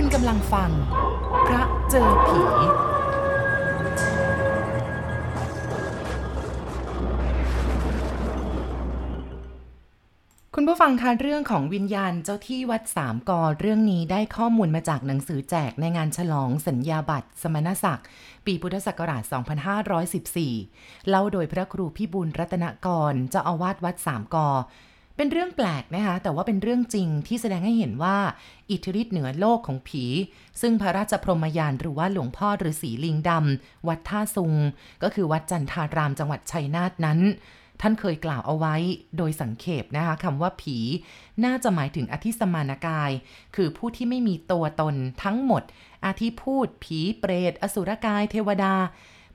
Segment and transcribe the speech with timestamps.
[0.00, 0.70] คุณกำลังฟัง
[1.46, 2.40] พระเจอผี
[10.54, 18.06] คุณผู้ฟังคะเรื่องของวิญญาณเจ้าที่วัดสามกอเรื่องนี้ได้ข้อมูลมาจากหนังสือแจกในงานฉลองสัญญาบัตรสมณศักดิ์
[18.46, 19.22] ปีพุทธศักราช
[20.36, 24.48] 2514 เล่าโดยพระครูพิบูลรัตนกรเจ้าอาวาสวัดสามกอ
[25.16, 28.16] เป็นเรื่องแปลกนะคะ แต่ว่าเป็นเรื่องจริงที่แสดงให้เห็นว่า
[28.70, 30.04] อิทธิฤทธิ์เหนือโลกของผี
[30.60, 34.54] ซึ่งพระราชพรหมยานหรือว่าหลวงพ่อฤาษีลิงดำวัดท่าซุง
[35.02, 37.20] ก็คือวัดจันทารามจังหวัดชัยนาทนั้น
[37.80, 38.74] ท่านเคยกล่าวเอาไว้
[39.16, 40.78] โดยสังเขปนะคะคำว่าผี
[41.44, 43.10] น่าจะหมายถึงอธิสมานกาย
[43.56, 45.62] คือผู้ที่ไม่มีตัวตนทั้งหมด
[46.04, 48.74] อาทิพูด ผีเปรต อสุรกาย เทวดา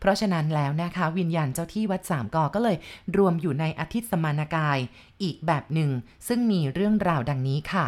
[0.02, 2.78] เพราะฉะนั้นแล้วนะคะวิญญาณเจ้าที่วัดสามกอก็เลย
[3.18, 4.78] รวมอยู่ในอธิตย์สมานกาย
[5.24, 5.90] อีกแบบหนึ่ง
[6.28, 7.86] ซึ่งมีเรื่องราวดังนี้ค่ะ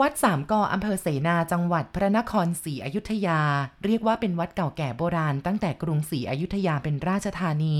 [0.00, 3.40] วัดสามกออำเภอเสนาจังหวัดพระนครศรีอยุธยา
[3.84, 7.76] เรียกว่าเป็นวัดเก่าแก่โบราณ ตั้งแต่กรุงศรีอยุธยาเป็นราชธานี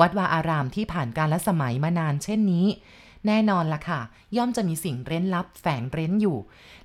[0.00, 2.66] วัดวาอารามที่ผ่านการละสมัยมานานเช่นนี้
[3.26, 4.00] แน่นอนล่ะค่ะ
[4.36, 6.38] ย่อมจะมีสิ่งเร้นลับแฝงเร้นอยู่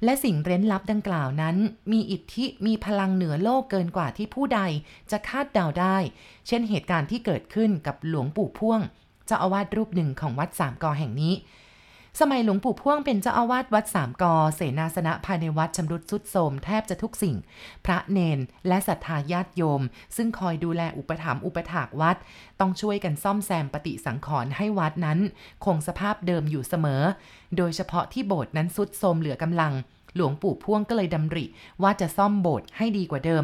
[0.04, 1.56] และสิ่งเร้นลับดังกล่าวนั้น
[1.92, 4.62] มีอิทธิมีพลังเหนือโลกเกินกว่าที่ผู้ใด
[5.12, 5.98] จะคาดเดาได้
[6.48, 8.82] เช่นเหตุการณ์ที่เกิดขึ้นกับหลวงปู่พ่วง
[9.26, 11.34] เจ้าอาวาสรูปหนึ่งของวัดสามกอแห่งนี้
[12.22, 17.36] สมัยหลวงปู่พ่วงเป็นเจ้าอาวาสวัดสามกอ เสนาสนะภายในวัดชำรุดสุดโทรมแทบจะทุกสิ่ง
[17.86, 19.82] พระเนนและศรัทธาญาติโยม
[20.16, 22.18] ซึ่งคอยดูแลอุปถัมภ์อุปถากวัด
[22.60, 25.20] ต้องช่วยกันซ่อมแซมปฏิสังขรณ์ให้วัดนั้น
[25.66, 27.02] คงสภาพเดิมอยู่เสมอ
[27.58, 29.74] โดยเฉพาะที่โบสถ์นั้นสุดโทรมเหลือกำลัง
[30.16, 31.46] หลวงปู่พ่วงก็เลยดำริ
[31.84, 33.44] ว่าจะซ่อมโบสถ์ให้ดีกว่าเดิม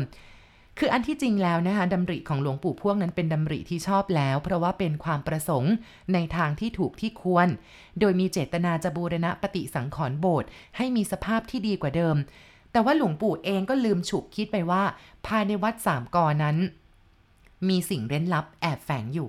[0.79, 5.73] คืออันที่จริงแล้วนะคะดำริของหลวงปู่พ่วงนั้นเป็นดำริที่ชอบแล้ว เพราะว่าเป็นความประสงค์
[6.13, 7.47] ในทางที่ถูกที่ควร
[7.99, 12.15] โดยมีเจตนาจะบูรณะปฏิสังขรณ์โบสถ์ให้มีสภาพที่ดีกว่าเดิม
[12.71, 14.83] แต่ว่าหลวงปู่เองก็ลืมฉุกคิดไปว่า
[15.27, 16.57] ภายในวัดสามกอนั้น
[17.69, 19.27] มีสิ่งเร้นลับแอบแฝงอยู่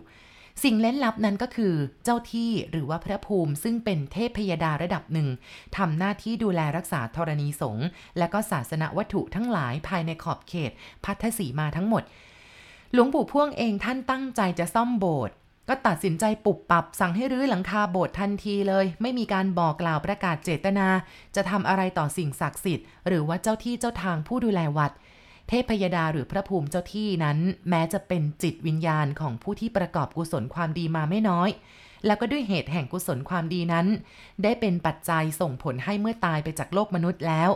[0.62, 5.28] สิ่งเล่นลับนั้นก็คือเจ้าที่หรือว่าพระภูมิซึ่งเป็นเทพพยดาระดับหนึ่ง
[5.76, 7.86] ทำหน้าที่ดูแลรักษาธรณีสงฆ์
[8.18, 10.72] และก็ศาสนวัตถุทั้งหลายภายในขอบเขต
[11.04, 12.02] พัทธสีมาทั้งหมด
[12.92, 15.34] หลวงปู่พ่วงเองท่านตั้งใจจะซ่อมโบสถ์
[15.68, 20.88] ก็ตัดสินใจปุบปับสั่งให้รื้อหลังคาโบสถ์ทันทีเลย ไม่มีการบอกกล่าวประกาศเจตนา
[21.36, 24.92] จะทำอะไรต่อสิ่งศักดิ์สิทธิ์ หรือว่าเจ้าที่เจ้าทางผู้ดูแลวัด
[25.48, 27.38] เทพยดาหรือพระภูมิเจ้าที่นั้น
[27.68, 31.50] แม้จะเป็นจิตวิญญาณของผู้ที่ประกอบกุศลความดีมาไม่น้อย
[32.06, 33.86] แล้วก็ด้วยเหตุแห่งกุศลความดีนั้น
[34.42, 37.50] ได้เป็นปัจจัยส่งผลให้เมื่อตายไปจากโลกมนุษย์แล้ว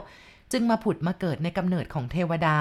[0.53, 2.57] จึงมาผุดมาเกิดในกำเนิดของเทวดา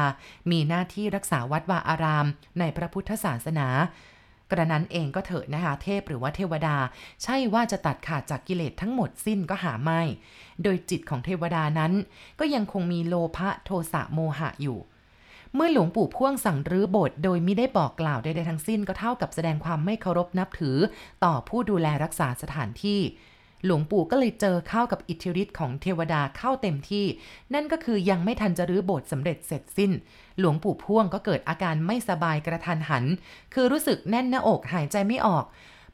[0.52, 2.26] มีหน้าที่รักษาวัดวาอาราม
[2.60, 3.68] ในพระพุทธศาสนา
[4.52, 6.76] กระนั้นเองก็เถิดนะคะเทพหรือว่าเทวดา
[7.24, 10.02] ใช่ว่าจะตัดขาดจากกิเลสทั้งหมดสิ้นก็หาไม่
[10.64, 11.94] โดยจิตของเทวดานั้น
[12.40, 14.78] ก็ยังคงมีโลภะโทสะโมหะอยู่
[15.60, 20.78] เมื่อหลวงปู่พ่วงสั่งรื้อโบสถ์โดยไม่ได้บอกกล่าวใดๆทั้งสิ้นก็เท่ากับแสดงความไม่เคารพนับถือ
[21.24, 23.00] ต่อผู้ดูแลรักษาสถานที่
[23.66, 27.06] หลวงปู่ก็เลยเจอเข้ากับอิทธิฤทธิ์ของเทวดาเข้าเต็มที่
[27.54, 29.92] นั่นก็คือยังไม่ทันจะรื้อโบสถ์สำเร็จเสร็จสิ้น
[30.40, 33.06] หลวงปู่พ่วงก็เกิดอาการไม่สบายกระทันหัน
[33.54, 35.46] คือรู้สึกแน่นหน้าอกหายใจไม่ออก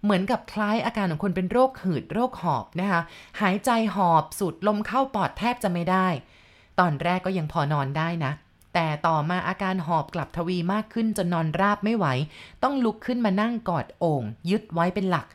[0.03, 3.01] เหมือนกับคล้ายอาการของคนเป็นโรคหืดโรคหอบนะคะ
[3.41, 6.07] หายใจหอบสูดลมเข้าปอดแทบจะไม่ได้
[6.79, 8.31] ตอนแรกก็ยังพอนอนได้นะ
[8.73, 12.05] แต่ต่อมาอาการหอบกลับทวีมากขึ้นจนนอนราบไม่ไหว
[12.63, 15.27] ต้องลุกขึ้นมานั่งกอดโอ่งยึดไว้เป็นหลัก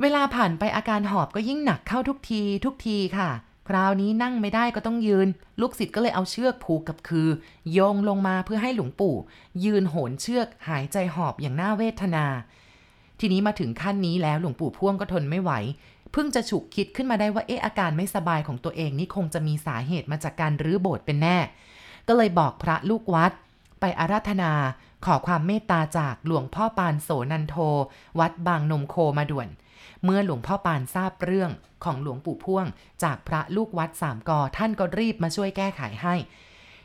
[0.00, 3.30] เวลาผ่านไปอาการหอบก็ยิ่งหนักเข้าทุกทีทุกทีค่ะ
[3.68, 5.28] คราวนี้นั่งไม่ได้ก็ต้องยืน
[5.60, 7.28] ลูกศิษย์ก็เลยเอาเชือกผูกกับคือ
[7.72, 9.16] โยงลงมาเพื่อให้หลวงปู่
[9.64, 12.26] ยืนโหนเชือกหายใจหอบอย่างน่าเวทนา
[13.20, 15.52] ทีนี้มาถึงขั้นนี้แล้วหลวงปู่พ่วงก็ทนไม่ไหว
[16.12, 21.38] เพิ่งจะฉุกคิดขึ้นมาได้ว่าเอ๊ะอาการไม่สบายของตัวเองนี่คงจะมีสาเหตุมาจากการรื้อโบสถ์เป็นแน่
[22.08, 23.32] ก็เลยบอกพระลูกวัด
[23.80, 24.52] ไปอาราธนา
[25.04, 27.56] ขอความเมตตาจากหลวงพ่อปานโสนันโท
[28.18, 29.48] วัดบางนมโคมาด่วน
[30.04, 31.50] เมื่อหลวงพ่อปานทราบเรื่อง
[31.84, 32.66] ของหลวงปู่พ่วง
[33.02, 36.14] จากพระลูกวัดสามกอท่านก็รีบมาช่วยแก้ไขให้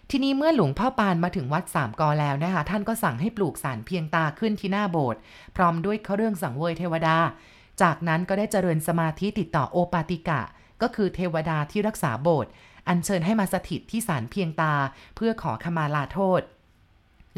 [0.10, 5.20] ทีนี้เมื่อหลวงพ่อปานมาถึงวัดสามกอแล้วนะคะ ท่านก็สั่งให้ปลูกสารเพียงตาขึ้นที่หน้าโบสถ์
[5.56, 7.18] พร้อมด้วยเครื่องสังเวยเทวดา
[7.82, 10.42] จากนั้นก็ได้เจริญสมาธิติดต่อโอปาติกะ
[10.82, 12.52] ก็คือเทวดาที่รักษาโบสถ์
[12.88, 14.74] อัญเชิญให้มาสถิตที่ศาลเพียงตา
[15.16, 16.42] เพื่อขอขมาลาโทษ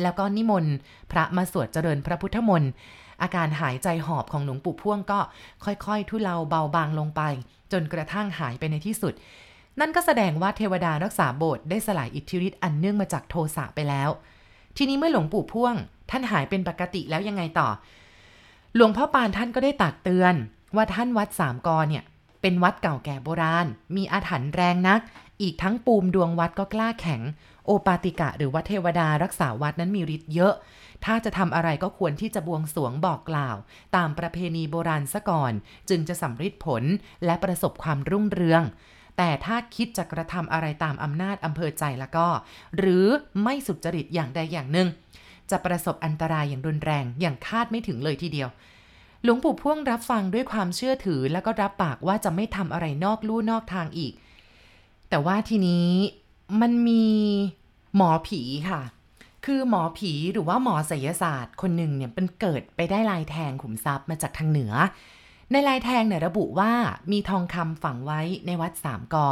[0.01, 0.74] แล้วก็นิมนต์
[1.12, 2.71] พระมาสวดเจริญพระพุทธมนต์
[3.21, 5.19] อาการหายใจหอบของหลวงปู่พ่วงก็
[5.65, 7.21] ค่อยๆ ทุเลาเบาบางลงไป
[7.71, 9.13] จนกระทั่งหายไปในที่สุด
[9.80, 14.09] นั่นก็แสดงว่าเทวดารักษาโบสถ์ได้สลายอิทธิฤทธิ์อันเนื่องมาจากโทสะไปแล้ว
[14.77, 15.75] ทีนี้เมื่อหลวงปู่พ่วง
[16.12, 17.68] ท่านหายเป็นปกติแล้วยังไงต่อ
[18.75, 20.36] หลวงพ่อปานท่านก็ได้ตักเตือน
[20.75, 22.03] ว่าท่านวัดสามกอเนี่ย
[22.42, 25.01] เป็นวัดเก่าแก่โบราณ มีอาถรรพ์แรงนัก
[25.41, 27.21] อีกทั้งปูมดวงวัดก็กล้าแข็ง
[27.65, 30.53] โอปาติกะหรือว่าเทวดารักษาวัดนั้นมีฤทธิ์เยอะ
[31.05, 33.57] ถ้าจะทำอะไรก็ควรที่จะบวงสวงบอกกล่าว
[33.95, 35.53] ตามประเพณีโบราณซะก่อน
[35.89, 36.83] จึงจะสำฤทธิ์ผล
[37.25, 38.63] และประสบความรุ่งเรือง
[39.17, 42.27] แต่ถ้าคิดจะกระทำอะไรตามอำนาจอำเภอใจแล้วก็
[42.77, 43.05] หรือ
[43.43, 44.87] ไม่สุจริตอย่างใดอย่างหนึ่ง
[45.51, 48.49] จะประสบอันตรายอย่างรุนแรงอย่างคาดไม่ถึงเลยทีเดียว
[49.23, 54.13] หลวงปู่พ่วงรับฟังด้วยความเชื่อถือแล้วก็รับปากว่าจะไม่ทำอะไรนอกลู่นอกทางอีก
[55.10, 55.90] แต่ว่าทีนี้
[56.62, 57.06] มันมี
[57.96, 58.81] หมอผีค่ะ
[59.46, 64.74] คือหมอผีหรือว่าหมอศิลศาสตร์คนหนึ่งเนี่ยเป็นเกิดไปได้ลายแทงขุมทรัพย์มาจากทางเหนือ
[65.52, 66.72] ในลายแทงเนี่ยระบุว่า
[67.12, 69.28] มีทองคำฝังไว้ในวัดสามกอ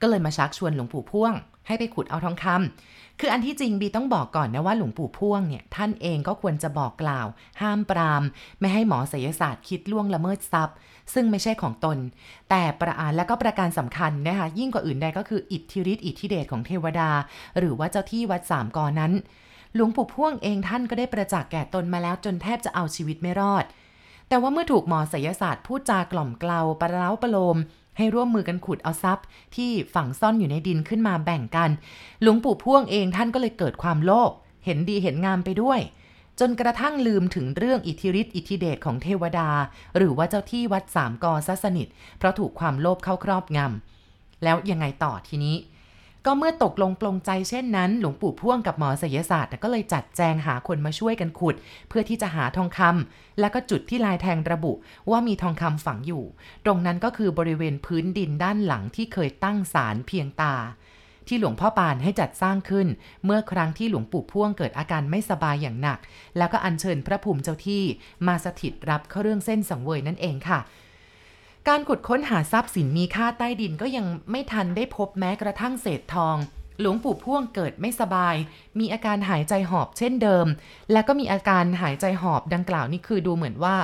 [0.00, 1.32] ก็เลยมาชักชวนหลวงปู่พ่วง
[1.66, 7.26] ให้ไปขุดเอาทองคำคืออันที่จริงบีต้องบอกก่อนนะว่าหลวงปู่พ่วงเนี่ยท่านเองก็ควรจะบอกกล่าว
[7.60, 8.22] ห้ามปราม
[8.60, 10.76] ไม่ให้หมอศิลศาสตร์คิดล่วงละเมิดทรัพย์
[11.14, 11.98] ซึ่งไม่ใช่ของตน
[12.50, 17.10] แต่ประอาและก็ประการสำคัญนะคะยิ่งกว่าอื่นใดก็คืออิทธิฤทธิอิทธิเดชของเทวดา
[17.58, 19.12] หรือว่าเจ้าที่วัดสามกอนั้น
[19.74, 23.64] หลวงปู่พ่วงเองท่านก็ได้ประจักษ์แก่ตนมาแล้วจนแทบจะเอาชีวิตไม่รอด
[24.28, 27.58] แต่ว่าเมื่อถูกหมอศิลศาสตร์พูดจากล่อมเกลาปรเล้าประโลม
[27.98, 29.26] ให้ร่วมมือกันขุดเอาทรัพย์
[29.56, 31.70] ที่ฝังซ่อนอยู่ในดินขึ้นมาแบ่งกัน
[32.22, 34.30] หลวงปู่พ่วงเองท่านก็เลยเกิดความโลภ
[34.64, 35.80] เห็นดีเห็นงามไปด้วย
[36.40, 39.48] จนกระทั่งลืมถึงเรื่องอิทธิฤทธิ์อิทธิเดชของเทวดา
[39.96, 41.88] หรือว่าเจ้าที่วัดสามกอซะสนิท
[42.18, 45.56] เพราะถูกความโลภเข้าครอบงำ แล้วยังไงต่อทีนี้
[46.26, 51.54] ก็เมื่อตกลงปลงใจเช่นนั้น หลวงปู่พ่วงกับหมอศิลศาสตร์ก็เลยจัดแจงหาคนมาช่วยกันขุด
[51.88, 54.72] เพื่อที่จะหาทองคำแล้วก็จุดที่ลายแทงระบุ
[55.10, 56.24] ว่ามีทองคำฝังอยู่
[56.64, 60.54] ตรงนั้นก็คือบริเวณพื้นดินด้านหลังที่เคยตั้งศาลเพียงตา
[61.28, 62.86] ที่หลวงพ่อปานให้จัดสร้างขึ้น
[63.24, 65.98] เมื่อครั้งที่หลวงปู่พ่วงเกิดอาการไม่สบายอย่างหนัก
[66.38, 67.82] แล้วก็อัญเชิญพระภูมิเจ้าที่
[68.26, 70.60] มาสถิตรับเข้าเรื่องเส้นสังเวยนั่นเองค่ะ
[71.68, 76.36] การขุดค้นหาทรัพย์สินมีค่าใต้ดินก็ยังไม่ทันได้พบแม้กระทั่งเศษทอง
[76.80, 78.36] หลวงปู่พ่วงเกิดไม่สบาย
[78.78, 80.46] มีอาการหายใจหอบเช่นเดิม
[80.92, 83.76] และก็มีอาการหายใจหอบดังกล่าวนี่คือดูเหมือนว่า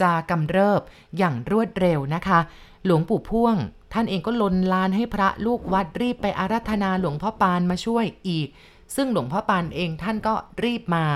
[0.00, 0.80] จะกำเริบ
[1.18, 2.40] อย่างรวดเร็วนะคะ
[2.84, 3.56] หลวงปู่พ่วง
[3.92, 8.48] ท่านเองก็ลนลานให้พระลูกวัดรีบไปอาราธนาหลวงพ่อปานมาช่วยอีก
[8.96, 10.34] ซึ่งหลวงพ่อปานเองท่านก็
[10.64, 11.06] รีบมา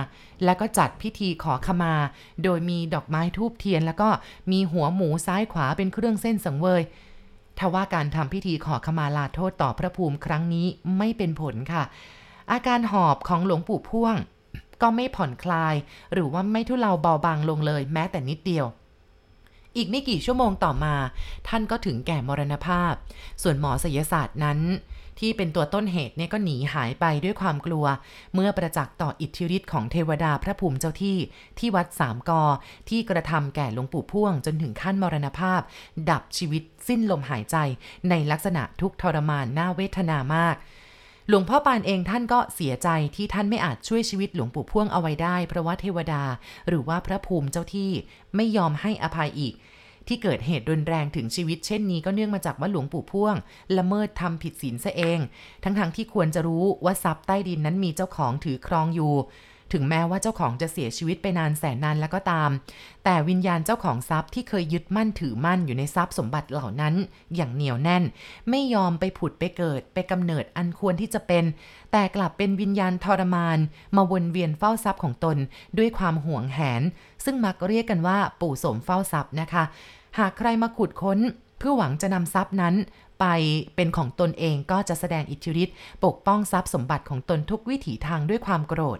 [0.44, 1.94] แล้วก็จัดพิธีขอขมา
[2.44, 4.08] โดยมีดอกไม้ทูบเทียน แล้วก็
[4.52, 6.82] มีหัวหมูซ้ายขวาเป็นเครื่องเส้นสังเวย
[7.58, 10.66] ทว่าการทำพิธีขอขมาลาโทษต่อพระภูมิครั้งนี้
[10.98, 11.84] ไม่เป็นผลค่ะ
[12.52, 14.16] อาการหอบของหลวงปู่พ่วง
[14.82, 15.74] ก็ไม่ผ่อนคลาย
[16.12, 18.66] หรือว่าไม่ทุเลาเบาบางลงเลยแม้แต่นิดเดียว
[19.76, 20.94] อีกไม่กี่ชั่วโมงต่อมา
[21.48, 22.92] ท่านก็ถึงแก่มรณภาพ
[23.42, 24.60] ส่วนหมอศิลศาสตร์นั้น
[25.20, 27.86] ที่เป็นตัวต้นเหตุเนี่ยก็หนีหายไปด้วยความกลัว
[28.34, 31.18] เมื่อประจักษ์ต่ออิทธิฤทธิ์ของเทวดาพระภูมิเจ้าที่
[31.58, 32.42] ที่วัดสามกอ
[32.88, 35.60] ที่กระทำแก่หลวงปู่พ่วงจนถึงขั้นมรณภาพ
[36.10, 37.56] ดับชีวิตสิ้นลมหายใจ
[38.10, 40.56] ในลักษณะทุกทรมานน่าเวทนามาก
[41.28, 46.22] หลวงพ่อปานเองท่านก็เสียใจที่ท่านไม่อาจช่วยชีวิตหลวงปู่พ่วงเอาไว้ได้ เพราะว่าเทวดา
[46.68, 47.90] หรือว่าพระภูมิเจ้าที่
[48.36, 49.54] ไม่ยอมให้อภัยอีก
[50.08, 53.34] ที่เกิดเหตุรุนแรงถึงชีวิตเช่นนี้ก็เนื่องมาจากว่าหลวงปู่พ่วง
[53.78, 55.18] ละเมิดทำผิดศีลซะเอง
[55.64, 59.14] ทั้งๆทที่ควรจะรู้ว่าทรัพย์ใต้ดินนั้นมีเจ้าของถือครองอยู่
[59.74, 62.50] ถึงแม้ว่าเจ้าของจะเสียชีวิตไปนานแสนนานแล้วก็ตาม
[63.04, 66.94] แต่วิญญาณเจ้าของทรัพย์ที่เคยยึดมั่นถือมั่นอยู่ในทรัพย์สมบัติเหล่านั้น
[67.34, 68.04] อย่างเหนียวแน่น
[68.50, 71.44] ไม่ยอมไปผุดไปเกิด ไปกำเนิดอันควรที่จะเป็น
[71.92, 73.58] แต่กลับเป็นวิญญาณทรมาน
[73.96, 75.36] มาวนเวียนเฝ้าทรัพย์ของตน
[75.78, 76.82] ด้วยความห่วงแหน
[77.24, 79.64] ซึ่งมักเรียกกันว่าปู่โสมเฝ้าทรัพย์นะคะ
[80.18, 81.18] หากใครมาขุดค้น
[81.58, 82.74] เพื่อหวังจะนำทรัพย์นั้น
[83.20, 83.26] ไป
[83.76, 88.98] เป็นของตนเองก็จะแสดงอิทธิฤทธิ์ปกป้องทรัพย์สมบัติของตนทุกวิถีทางด้วยความโกรธ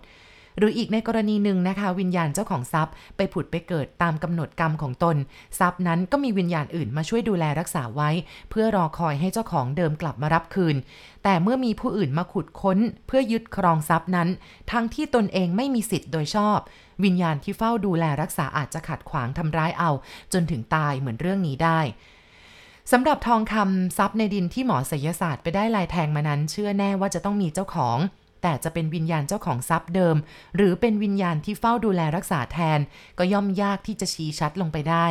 [0.59, 5.17] หรืออีกในกรณีหนึ่งนะคะ วิญญาณเจ้าของทรัพย์ ไปผุดไปเกิดตามกำหนดกรรมของตน
[5.59, 8.11] ทรัพย์นั้นก็มีวิญญาณอื่นมาช่วยดูแลรักษาไว้
[8.51, 10.77] เพื่อรอคอยให้เจ้าของเดิมกลับมารับคืน
[11.25, 14.29] แต่เมื่อมีผู้อื่นมาขุดค้น เพื่อยึดครองทรัพย์นั้น
[14.71, 16.59] ทั้งที่ตนเองไม่มีสิทธิ์โดยชอบ
[17.05, 19.91] วิญญาณที่เฝ้าดูแลรักษาอาจจะขัดขวางทำร้ายเอา
[20.33, 21.81] จนถึงตายเหมือนเรื่องนี้ได้
[22.93, 27.99] สำหรับทองคำทรัพย์ในดินที่หมอศิลศาสตร์ไปได้ลายแทงมานั้น เชื่อแน่ว่าจะต้องมีเจ้าของ
[28.47, 30.17] แต่จะเป็นวิญญาณเจ้าของทรัพย์เดิม
[30.57, 32.81] หรือเป็นวิญญาณที่เฝ้าดูแลรักษาแทน
[33.19, 35.07] ก็ย่อมยากที่จะชี้ชัดลงไปได้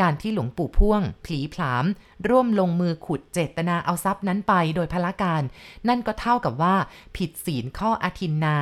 [0.00, 1.84] การที่หลวงปู่พ่วงผีผลาม
[2.28, 5.42] ร่วมลงมือขุดเจตนาเอาทรัพย์นั้นไปโดยพละการ
[5.88, 6.74] นั่นก็เท่ากับว่า
[7.16, 8.56] ผิดศีลข้ออทินนา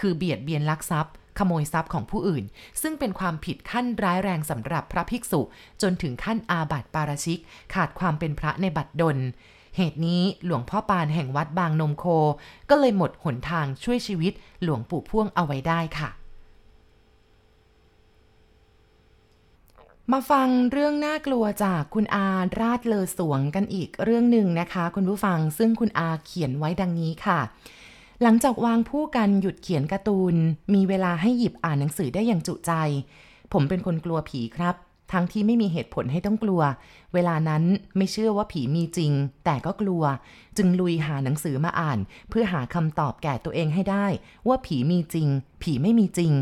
[0.00, 2.44] คือเบียดเบียนลักทรัพย์ขโมยทรัพย์ของผู้อื่น
[2.82, 5.40] ซึ่งเป็นความผิดขั้นร้ายแรงสำหรับพระภิกษุ
[5.82, 7.38] จนถึงขั้นอาบัติปาราชิก
[7.74, 9.18] ขาดความเป็นพระในบัดดล
[9.76, 12.04] เหตุนี้หลวงพ่อปานแห่งวัดบางนมโค
[12.70, 16.10] ก็เลยหมดหนทางช่วยชีวิตหลวงปู่พ่วงเอาไว้ได้ค่ะ
[20.12, 22.28] มาฟังเรื่องน่ากลัวจากคุณอา
[22.60, 27.40] ราดเลอสวงกันอีกเรื่องหนึ่งนะคะ คุณผู้ฟังซึ่งคุณอาเขียนไว้ดังนี้ค่ะ
[28.22, 30.34] หลังจากวางผู้กันหยุดเขียนการ์ตูน
[30.74, 32.72] มีเวลาให้หยิบอ่านหนังสือได้อย่างจุใจ
[33.52, 34.74] ผมเป็นคนกลัวผีครับ
[35.14, 36.62] ทั้งที่ไม่มีเหตุผลให้ต้องกลัว
[37.14, 37.62] เวลานั้น
[37.96, 39.12] ไม่เชื่อว่าผีมีจริง
[39.44, 40.02] แต่ก็กลัว
[40.56, 41.98] จึงลุยหาหนังสือมาอ่าน
[42.30, 44.06] เพื่อหาคำตอบแก่ตัวเองให้ได้
[44.48, 45.28] ว่าผีมีจริง
[45.62, 46.32] ผีไม่มีจริง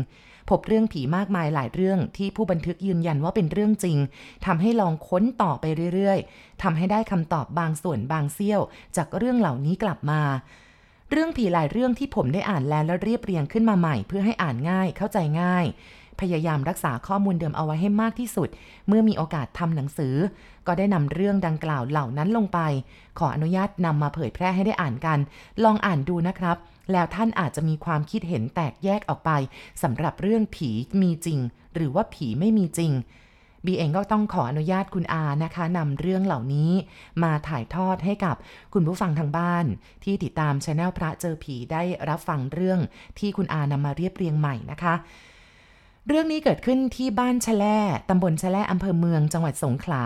[0.49, 3.97] พบเรื่องผีมากมายหลายเรื่องที่ผู้บันทึกยืนยันว่าเป็นเรื่องจริง
[4.45, 8.61] ทำให้ลองค้นต่อไปเรื่อยๆทำให้ได้คำตอบบางส่วนบางเสี้ยว
[8.97, 10.21] จากเรื่องเหล่านี้กลับมา
[11.11, 15.65] เรื่องผีหลายเรื่องที่ผมได้อ่านแล้วและเรียบเรียงขึ้นมาใหม่ เพื่อให้อ่านง่ายเข้าใจง่าย
[16.21, 18.49] พยายามรักษาข้อมูลเดิมเอาไว้ให้มากที่สุด
[18.87, 20.15] เมื่อมีโอกาสทำหนังสือ
[20.67, 22.59] ก็ได้นำเรื่องดังกล่าวเหล่านั้นลงไป
[23.19, 25.19] ขออนุญาตนำมาเผยแพร่ให้ได้อ่านกัน
[25.63, 26.57] ลองอ่านดูนะครับ
[26.91, 29.31] แล้วท่านอาจจะมีความคิดเห็นแตกแยกออกไป
[29.83, 30.69] สำหรับเรื่องผี
[31.01, 31.39] มีจริง
[31.75, 32.91] หรือว่าผีไม่มีจริง
[33.65, 36.71] บีเองก็ต้องขออนุญาตคุณอานะคะนำเรื่องเหล่านี้
[37.23, 38.35] มาถ่ายทอดให้กับ
[38.73, 39.65] คุณผู้ฟังทางบ้าน
[40.03, 42.79] ที่ติดตามช anel พระเจอผีได้รับฟังเรื่อง
[43.19, 44.93] ที่คุณอานำมาเรียบเรียงใหม่นะคะ
[46.07, 47.77] เรื่องนี้เกิดขึ้นที่บ้านชะแล่
[48.09, 50.03] ตำบลชะแล่อำเภอเมืองจังหวัดสงขลา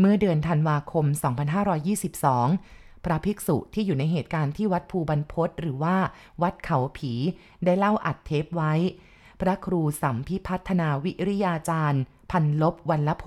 [0.00, 1.06] เมื่อเดือนธันวาคม
[2.44, 5.96] 2522 พระภิกษุที่อยู่ในเหตุการณ์ที่วัดภูบรรพศหรือว่า
[6.42, 7.12] วัดเขาผี
[7.64, 8.72] ได้เล่าอัดเทปไว้
[9.40, 13.24] พระครูสัมพิพัฒนาวิริยาจารย์ พันลบวันละโพ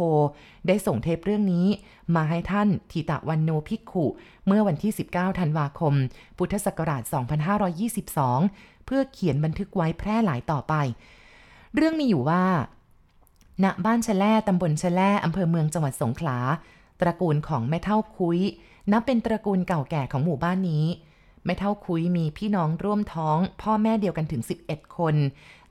[0.67, 1.67] ได้ส่งเทปเรื่องนี้
[2.15, 4.05] มาให้ท่านทิตะวันโนภิกขุ
[4.47, 5.93] เมื่อวันที่ 19 ธันวาคม
[6.37, 7.03] พุทธศักราช
[8.13, 10.75] 2522 เพื่อเขียนบันทึกไว้แพร่หลายต่อไป
[11.75, 12.45] เรื่องมีอยู่ว่า
[13.63, 16.37] ณบ้านชะแล่ตำบลชะแล่อำเภอเมืองจังหวัดสงขลา
[17.01, 18.39] ตระกูลของแม่เท่าคุย
[18.91, 20.85] นับเป็นตระกูลเก่าแก่ของหมู่บ้านนี้
[21.45, 25.15] ไม่เท่าคุยมีพี่น้องร่วมท้อง พ่อแม่เดียวกันถึง 11 คน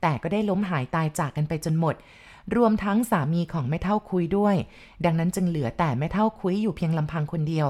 [0.01, 1.95] แต่ก็ได้ล้มหายตายจากกันไปจนหมด
[2.55, 4.55] รวมทั้งสามีของแม่เท่าคุยด้วย
[5.05, 7.67] ดังนั้นจึงเหลือแต่แม่เท่าคุยอยู่เพียงลำพังคนเดียว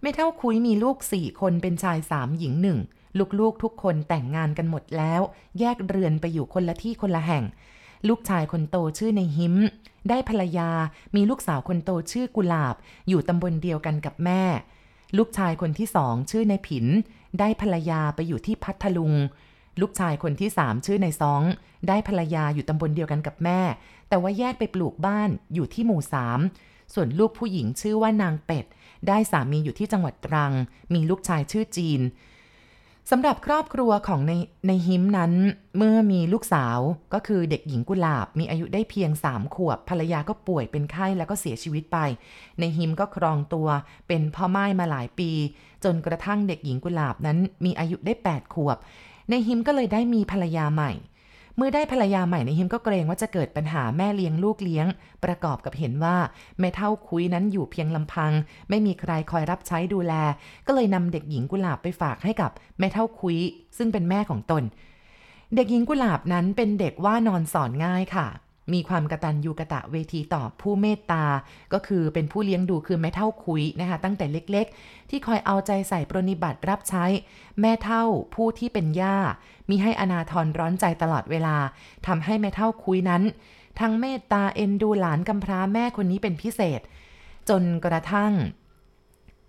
[0.00, 2.78] แม่เท่าคุยมีลูกสี่คนเป็นชายสามหญิงหนึ่ง
[3.40, 5.20] ลูกๆทุกคนแต่งงานกันหมดแล้ว
[5.60, 7.44] แยกเรือนไปอยู่คนละที่คนละแห่ง
[8.08, 9.54] ลูกชายคนโตชื่อในหิม
[10.08, 10.70] ได้ภรรยา
[11.16, 12.74] มีลูกสาวคนโตชื่อกุหลาบ
[13.08, 14.42] อยู่ตำบลเดียวกันกับแม่
[15.18, 16.86] ลูกชายคนที่สองชื่อในผิน
[17.38, 19.14] ได้ภรรยาไปอยู่ที่พัทลุง
[19.80, 21.42] ลูกชายคนที่สามชื่อในซอง
[21.88, 23.60] ได้ภรรยาอยู่ตำบลเดียวกันกับแม่
[24.08, 26.38] แต่ว่าแยกไปปลูกบ้านอยู่ที่หมู่สาม
[26.94, 28.64] ส่วนลูกผู้หญิงชื่อว่านางเป็ด
[29.08, 30.52] ได้สามีอยู่ที่จังหวัดตรัง
[30.94, 32.00] มีลูกชายชื่อจีน
[33.10, 34.32] สำหรับครอบครัวของใน
[34.66, 35.32] ในฮิมนั้น
[35.76, 36.78] เมื่อมีลูกสาว
[37.14, 41.98] ก็คือเด็กหญิงกุหลาบ มีอายุได้เพียงสามขวบ ภรรยาก็ป่วยเป็นไข้แล้วก็เสียชีวิตไป
[42.60, 43.68] ในฮิมก็ครองตัว
[44.08, 45.30] เป็นพ่อไม้มาหลายปี
[45.84, 48.76] จนกระทั่งเด็กหญิงกุหลาบนั้นมีอายุได้ 8 ขวบ
[49.30, 50.92] ในฮิมก็เลยได้มีภรรยาใหม่
[51.56, 54.86] เมื่อได้ภรรยาใหม่ในฮิมก็เกรงว่าจะเกิดปัญหาแม่เลี้ยงลูกเลี้ยง
[55.24, 56.16] ประกอบกับเห็นว่า
[56.58, 58.32] แม่เท่าคุยนั้นอยู่เพียงลำพัง
[58.68, 60.14] ไม่มีใครคอยรับใช้ดูแล
[60.66, 63.36] ก็เลยนำเด็กหญิงกุหลาบไปฝากให้กับแม่เท่าคุย
[63.76, 64.62] ซึ่งเป็นแม่ของตน
[65.54, 68.26] เด็กหญิงกุหลาบนั้นเป็นเด็กว่านอนสอนง่ายค่ะ
[68.72, 71.24] มีความกระตันยูกระตะเวทีต่อผู้เมตตา
[71.72, 77.04] ก็คือเป็นผู้เลี้ยงดูคือแม่เท่าคุยนะคะ ตั้งแต่เล็กๆ ที่คอยเอาใจใส่ปรนิบัติรับใช้
[77.60, 78.04] แม่เท่า
[78.34, 79.16] ผู้ที่เป็นย่า
[79.70, 81.56] มีให้อนาทรร้อนใจตลอดเวลา
[82.06, 83.22] ทำให้แม่เท่าคุยนั้น
[83.80, 86.80] ทั้งเมตตาเอ็นดูหลานกำพร้าแม่คนนี้เป็นพิเศษ
[87.48, 88.32] จนกระทั่ง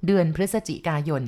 [0.05, 1.23] เดือนพฤศจิกายน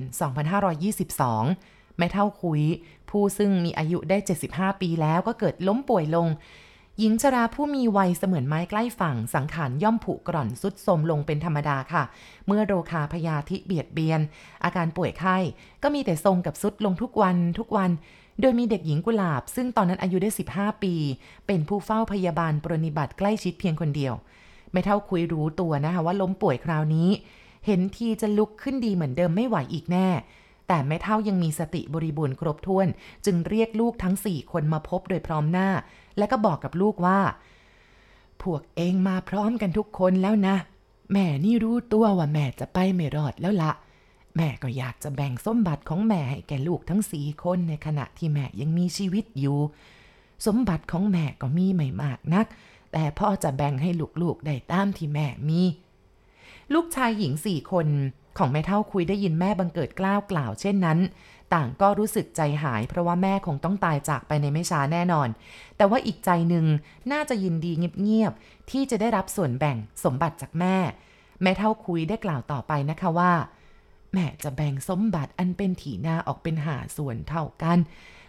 [0.75, 2.62] 2522 แม่เท่าคุย
[3.10, 4.18] ผู้ซึ่งมีอายุได้
[4.50, 6.27] 75 ปีแล้วก็เกิดล้มป่วยลง
[6.99, 12.03] หญิงชราผู้มีวัยเสมือนไม้ใกล้ฝั่ง สังขารย่อมผุกร่อนสุดสมลงเป็นธรรมดาค่ะ
[12.47, 14.21] เมื่อโรคาพยาธิเบียดเบียน
[14.63, 15.37] อาการป่วยไข้
[15.83, 17.91] ก็มีแต่ทรงกับสุดลงทุกวันทุกวัน
[18.41, 20.93] โดยมีเด็กหญิงกุหลาบ ซึ่งตอนนั้นอายุได้ 15 ปี
[21.47, 24.13] เป็นผู้เฝ้าพยาบาลปรนิบัติใกล้ชิดเพียงคนเดียว
[24.71, 27.09] ไม่เท่าคุยรู้ตัวนะคะว่าล้มป่วยคราวนี้
[27.65, 30.09] เห็นทีจะลุกขึ้นดีเหมือนเดิมไม่ไหวอีกแน่
[30.67, 32.87] แต่แม่เท่ายังมีสติบริบูรณ์ครบถ้วน
[33.25, 35.69] จึงเรียกลูกทั้งสี่คนมาพบโดยพร้อมหน้า
[36.17, 37.19] และก็บอกกับลูกว่า
[38.41, 40.55] พวกเองมาพร้อมกันทุกคนแล้วนะ
[41.13, 43.72] แม่นี่รู้ตัวว่าแม่จะไปไม่รอดแล้วละ
[44.38, 49.57] แม่ก็อยากจะแบ่งสมบัติของแม่ให้แก่ลูกทั้งสี่คนในขณะที่แม่ยังมีชีวิตอยู่
[50.45, 52.45] สมบัติของแม่ก็มีไม่มากนัก
[52.91, 53.89] แต่พ่อจะแบ่งให้
[54.22, 55.62] ลูกๆได้ตามที่แม่มี
[56.74, 57.88] ลูกชายหญิงสี่คน
[58.38, 61.00] ของแม่เท่าคุยได้ยินแม่บังเกิดกล้าวกล่าวเช่นนั้น
[61.55, 65.29] ต่างก็รู้สึกใจหาย เพราะว่าแม่คงต้องตายจากไปในไม่ช้าแน่นอน
[65.77, 66.65] แต่ว่าอีกใจหนึ่ง
[67.12, 67.71] น่าจะยินดี
[68.01, 70.77] เงียบๆที่จะได้รับส่วนแบ่งสมบัติจากแม่
[71.41, 73.33] แม่เท่าคุยได้กล่าวต่อไปนะคะว่า
[74.13, 77.77] แม่จะแบ่งสมบัติอันเป็นถีนาออกเป็นหาส่วนเท่ากัน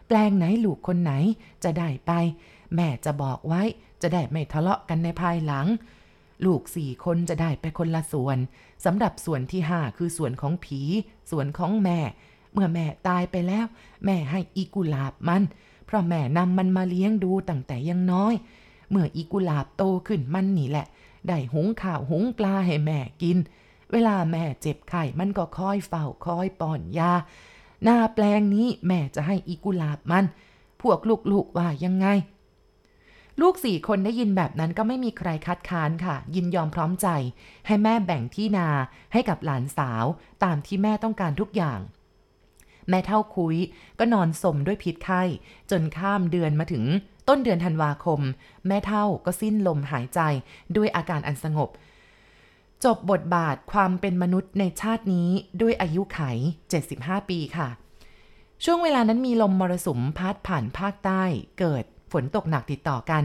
[0.06, 1.12] แปลงไหนลูกคนไหน
[1.64, 2.12] จะได้ไป
[2.74, 3.62] แม่จะบอกไว้
[4.02, 5.66] จะได้ไม่ทะเลาะกันในภายหลัง
[6.46, 8.38] ลูกสี่คนจะได้ไปคนละส่วน
[8.84, 10.80] สำหรับส่วนที่ห้าคือส่วนของผี
[11.30, 12.00] ส่วนของแม่
[12.56, 13.66] เมื่อแม่ตายไปแล้ว
[14.04, 15.42] แม่ให้อีกุลาบมัน
[15.86, 18.34] เพราะแม่นำมันมาเลี้ยงดูตั้งแต่ยังน้อย
[18.90, 20.86] เมื่ออีกุลาบโตขึ้นมันนี่แหละ
[21.28, 23.38] ได้หุงข้าวหุงปลาให้แม่กิน
[23.92, 27.12] เวลาแม่เจ็บไข้มันก็คอยเฝ้าคอยป้อนยา
[27.84, 30.24] หน้าแปลงนี้แม่จะให้อีกุลาบมัน
[30.82, 30.98] พวก
[31.30, 32.06] ลูกๆว่ายังไง
[33.40, 37.08] ลูกสี่คนได้ยินแบบนั้นก็ไม่มีใครคัดค้านค่ะ ยินยอมพร้อมใจ
[37.66, 38.68] ให้แม่แบ่งที่นา
[39.12, 40.04] ให้กับหลานสาว
[40.44, 41.80] ตามที่แม่ต้องการทุกอย่าง
[42.88, 43.56] แม่เท่าคุย
[43.98, 45.22] ก็นอนสมด้วยพิษไข้
[45.70, 46.84] จนข้ามเดือนมาถึง
[47.28, 48.20] ต้นเดือนธันวาคม
[48.66, 50.20] แม่เท่าก็สิ้นลมหายใจ
[50.76, 51.70] ด้วยอาการอันสงบ
[52.84, 55.28] จบบทบาทความเป็นมนุษย์ในชาตินี้
[55.60, 56.20] ด้วยอายุไข
[56.74, 57.68] 75 ปีค่ะ
[58.64, 61.22] ช่วงเวลานั้นมีลมมรสุมพัดผ่านภาคใต้
[61.60, 63.24] เกิดฝนตกหนักติดต่อกัน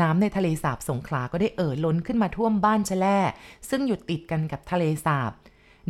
[0.00, 3.18] น้ำในทะเลสาบสงขลาก็ได้เอ่อล้นขึ้นมาท่วมบ้านชะแล่
[3.70, 5.32] ซึ่งอยู่ติดกันกับทะเลสาบ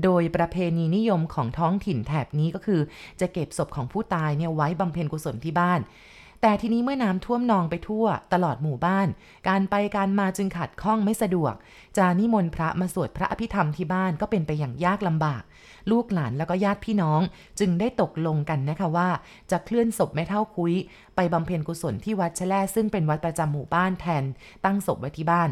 [0.05, 2.81] โดยประเพณีนิยมของท้องถิ่นแถบนี้ก็คือ
[3.21, 5.83] จะเก็บศพของผู้ตายเนี่ยไว้บำเพ็ญกุศลที่บ้าน
[6.45, 9.09] แต่ทีนี้เมื่อน้ำท่วมนองไปทั่วตลอดหมู่บ้าน
[9.49, 11.55] การไปการมาจึงขัดข้องไม่สะดวก
[11.97, 15.43] จานิมนต์พระมาสวดพระอภิธรรมที่บ้านก็เป็นไปอย่างยากลำบาก
[15.91, 17.21] ลูกหลานแล้วก็ญาติพี่น้อง
[17.59, 19.09] จึงได้ตกลงกันนะคะว่า
[19.51, 20.73] จะเคลื่อนศพแม่เท่าคุย
[21.17, 24.25] ไปบำเพ็ญกุศลที่วัดชะแล่ซึ่งเป็นวัดประจำหมู่บ้านแทน
[24.65, 25.49] ตั้งศพไว้ที่บ้าน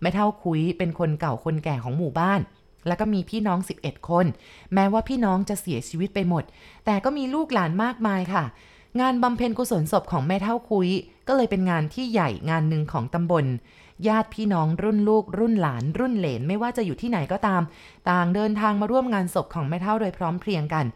[0.00, 2.40] แม่เท่าคุยเป็นคนเก่าคนแก่ของหมู่บ้าน
[2.86, 4.26] แล้วก็มีพี่น้อง 11 คน
[4.74, 6.44] แม้ว่าพี่น้องจะเสียชีวิตไปหมด
[6.84, 8.44] แต่ก็มีลูกหลานมากมายค่ะ
[9.00, 10.88] งานบำเพ็ญกุศลศพของแม่เท่าคุย
[11.28, 13.46] ก็เลยเป็นงานที่ใหญ่งานหนึ่งของตำบล
[14.08, 17.62] ญาติพี่น้องรุ่นลูก รุ่นหลาน รุ่นเหลนไม่ว่าจะอยู่ที่ไหนก็ตาม
[18.10, 20.86] ต่างเดินทางมาร่วมงานศพของแม่เท่าโดยพร้อมเพรียงกัน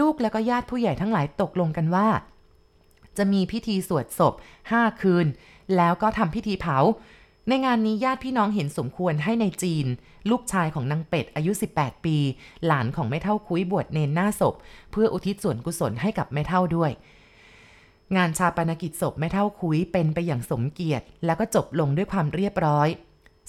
[0.00, 2.08] ลูกแล้วก็ญาติผู้ใหญ่ทั้งหลายตกลงกันว่า
[3.16, 4.34] จะมีพิธีสวดศพ
[4.66, 5.26] 5 คืน
[5.76, 6.78] แล้วก็ทำพิธีเผา
[7.48, 9.86] ในงานนี้ญาติพี่น้องเห็นสมควรให้ในจีน
[10.30, 12.16] ลูกชายของนางเป็ดอายุ 18 ปี
[12.66, 14.54] หลานของแม่เท่าคุ้ยบวชเนนหน้าศพ
[14.90, 16.90] เพื่ออุทิศส่วนกุศลให้กับแม่เท่าด้วย
[18.16, 22.88] งานชาปนกิจศพแม่เท่าคุ้ยเป็นไปอย่างสมเกียรติ แล้วก็จบลงด้วยความเรียบร้อย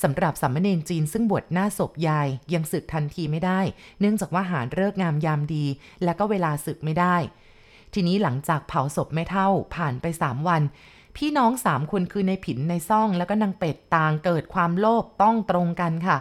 [0.04, 3.60] สำหรับสามเณรจีนซึ่งบวชหน้าศพยาย ยังศึกทันทีไม่ได้
[4.00, 5.66] เนื่องจากว่าหาเลิกงามยามดี
[6.04, 7.16] และก็เวลาศึกไม่ได้
[7.94, 10.62] ทีนี้หลังจากเผาศพแม่เท่าผ่านไปสามวัน
[11.24, 16.18] พี่น้องสามคนคือในผินในซ่องแล้วก็นางเป็ดต่างเกิดความโลภต้องตรงกันค่ะ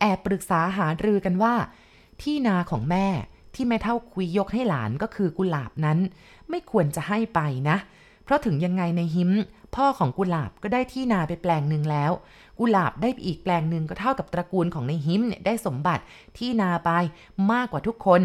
[0.00, 1.54] แอบปรึกษาหารือกันว่า
[2.22, 3.06] ที่นาของแม่
[3.54, 5.98] ที่แม่เท่าคุยยกให้หลานก็คือกุหลาบนั้น
[6.50, 7.76] ไม่ควรจะให้ไปนะ
[8.24, 9.30] เพราะถึงยังไงในหิม
[9.74, 12.12] พ่อของกุหลาบก็ได้ที่นาไปแปลงหนึ่งแล้ว
[12.58, 16.02] กุหลาบได้อีกแปลงหนึ่งก็เท่ากับตระกูลของในหิมเนี่ยได้สมบัติ
[16.38, 16.90] ที่นาไป
[17.52, 18.20] มากกว่าทุกคน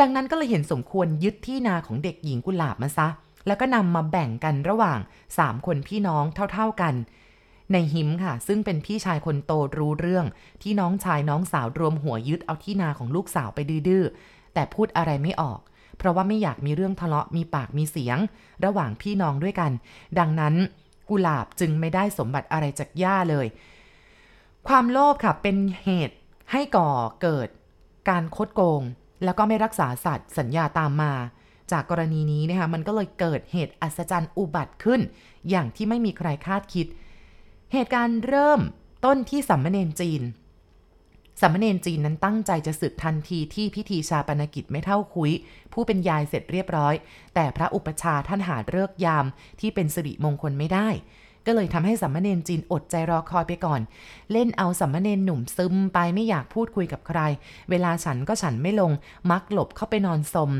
[0.00, 3.08] ดังนั้นก็เลยเห็นสมควรยึดที่นาของเด็กหญิงกุหลาบมาซะ
[3.46, 4.98] แล้วก็นำมาแบ่งกันระหว่าง
[5.32, 6.94] 3 คนพี่น้องเท่าๆกัน
[7.72, 10.26] ในหิมค่ะ ซึ่งเป็นพี่ชายคนโตรู้เรื่อง
[10.62, 14.04] ที่น้องชายน้องสาวรวมหัวยึดเอาที่นาของลูกสาวไปดื้อ
[14.54, 15.60] แต่พูดอะไรไม่ออก
[15.98, 18.18] เพราะว่าไม่อยากมีเรื่องทะเลาะมีปากมีเสียง
[18.64, 19.70] ระหว่างพี่น้องด้วยกัน
[20.18, 20.54] ดังนั้น
[21.08, 23.46] กุหลาบจึงไม่ได้สมบัติอะไรจากย่าเลย
[24.68, 26.16] ความโลภค่ะเป็นเหตุ
[26.52, 26.90] ให้ก่อ
[27.22, 27.48] เกิด
[28.08, 28.82] การคดโกง
[29.24, 31.12] แล้วก็ไม่รักษาสัตว์สัญญาตามมา
[31.72, 35.00] จากกรณีนี้นะคะมันก็เลยเกิดเหตุอัศจรรย์อุบัติขึ้น
[35.50, 36.86] อย่างที่ไม่มีใครคาดคิด
[37.72, 38.60] เหตุการณ์เริ่ม
[39.04, 40.22] ต้นที่สัมมเนนจีน
[41.40, 45.30] สัมมเนนจีนนั้นตั้งใจจะสึกทันทีที่พิธีชาปนกิจไม่เท่าคุย
[45.72, 46.94] ผู้เป็นยายเสร็จเรียบร้อย
[47.34, 49.26] แต่พระอุปชาท่านหาเลิกยาม
[49.60, 50.88] ที่เป็นสิริมงคลไม่ได้
[51.46, 53.80] ก็เลยทำให้สัมมเนนจีนอดใจรอคอยไปก่อน
[54.32, 57.20] เล่นเอาสัมมเนนหนุ่มซึมไปไม่อยากพูดคุยกับใคร
[57.70, 58.92] เวลาฉันก็ฉันไม่ลง
[59.30, 60.50] มักหลบเข้าไปนอนสม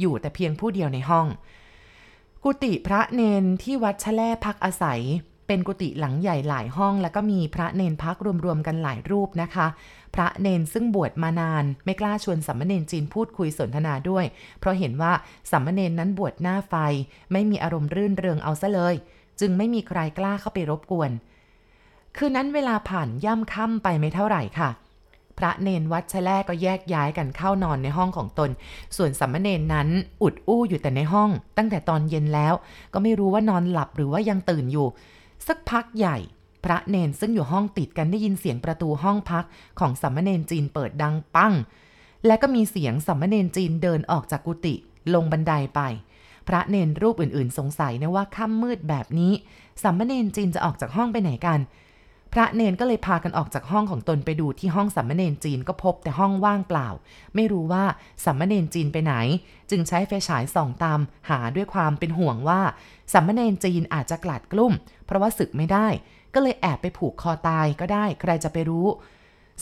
[0.00, 1.26] อยู่แต่เพียงผู้เดียวในห้อง
[2.44, 5.02] กุฏิพระเนนที่วัดชะแล่พักอาศัย
[5.46, 9.66] เป็นกุฏิหลังใหญ่หลายห้อง แล้วก็มีพระเนนพักรวมๆกันหลายรูปนะคะ
[10.14, 14.24] พระเนนซึ่งบวชมานาน ไม่กล้าชวนสัมมเนนจีนพูดคุยสนทนาด้วย
[14.58, 15.12] เพราะเห็นว่า
[15.50, 16.74] สัมมเนนนั้นบวชหน้าไฟ
[17.32, 18.94] ไม่มีอารมณ์รื่นเริงเอาซะเลย
[19.40, 21.10] จึงไม่มีใครกล้าเข้าไปรบกวน
[22.16, 24.70] คืนนั้นเวลาผ่านย่ำค่ำไปไม่เท่าไหร่ค่ะ
[25.38, 28.50] พระเนนวัดชะแลก็แยกย้ายกันเข้านอนในห้องของตน
[28.96, 29.88] ส่วนสัมมเนนนั้น
[30.22, 32.54] อุดอู้อยู่แต่ในห้อง ตั้งแต่ตอนเย็นแล้ว
[32.92, 34.86] ก็ไม่รู้ว่านอนหลับหรือว่ายังตื่นอยู่
[35.46, 36.18] สักพักใหญ่
[36.64, 39.44] พระเนนซึ่งอยู่ห้องติดกันได้ยินเสียงประตูห้องพัก
[39.80, 41.52] ของสัมมเนนจีนเปิดดังปัง
[42.26, 44.74] และก็มีเสียงสัมมเนนจีนเดินออกจากกุฏิ
[45.14, 45.80] ลงบันไดไป
[46.48, 49.32] พระเนนรูปอื่นๆ สงสัยนะว่าค่ำมืดแบบนี้
[49.82, 51.60] สัมมเนนจีนจะออกจากห้องไปไหนกัน
[52.34, 56.88] พระเนนก็เลยพากันออกจากห้องของตนไปดูที่ห้องสัมมเนนจีนก็พบแต่ห้องว่างเปล่า
[57.34, 57.84] ไม่รู้ว่า
[58.24, 59.14] สัมมเนนจีนไปไหน
[59.70, 61.00] จึงใช้ไฟฉายส่องตาม
[61.30, 62.60] หาด้วยความเป็นห่วงว่า
[63.12, 64.72] สัมมเนนจีนอาจจะกลาดกลุ้ม
[65.06, 65.88] เพราะว่าศึกไม่ได้
[66.34, 68.86] ก็เลยแอบไปผูกคอตายก็ได้ใครจะไปรู้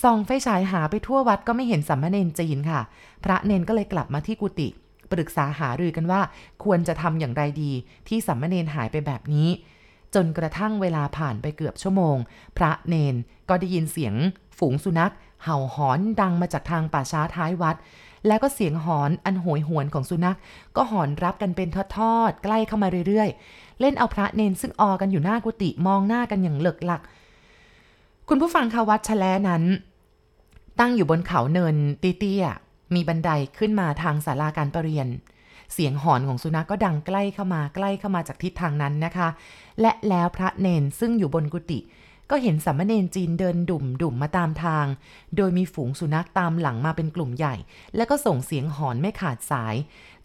[0.02, 2.80] ส่องไฟฉายหาไปทั่ววัดก็ไม่เห็นสัมมเนนจีนค่ะ
[3.24, 4.68] พระเนนก็เลยกลับมาที่กุฏิ
[5.12, 6.20] ปรึกษาหารือกันว่า
[6.64, 7.72] ควรจะทำอย่างไรดี
[8.08, 9.48] ที่สัมมเนนหายไปแบบนี้
[10.14, 12.16] จนกระทั่งเวลาผ่านไปเกือบชั่วโมง
[12.56, 13.14] พระเนน
[13.48, 14.14] ก็ได้ยินเสียง
[14.58, 15.12] ฝูงสุนัข
[15.44, 17.76] เห่าหอนดังมาจากทางป่าช้าท้ายวัด
[18.26, 20.38] แล้วก็เสียงหอนอันโหยหวนของสุนัข
[20.76, 27.02] ก็หอนรับกันเป็นทอดๆใกล้เข้ามาเรื่อยๆ เล่นเอาพระเนนซึ่งออกันอยู่หน้ากุฏิมองหน้ากันอย่างเหลึกหลัก
[28.28, 29.62] คุณผู้ฟังคะวัดชะแลนั้น
[30.80, 32.44] ตั้งอยู่บนเขาเนินเตี้ย
[32.94, 35.08] มีบันไดขึ้นมาทางศาลาการประเรียน
[35.72, 39.28] เสียงหอนของสุนัขกก็ดังใกล้เข้ามาใกล้เข้ามาจากทิศทางนั้นนะคะ
[39.80, 41.80] และแล้วพระเนนซึ่งอยู่บนกุฏิ
[42.30, 44.86] ก็เห็นสามเณรจีนเดินดุ่มดุ่มมาตามทาง
[45.36, 47.54] โดยมีฝูงสุนัขตามหลังมาเป็นกลุ่มใหญ่
[47.96, 49.74] แล้วก็ส่งเสียงหอนไม่ขาดสาย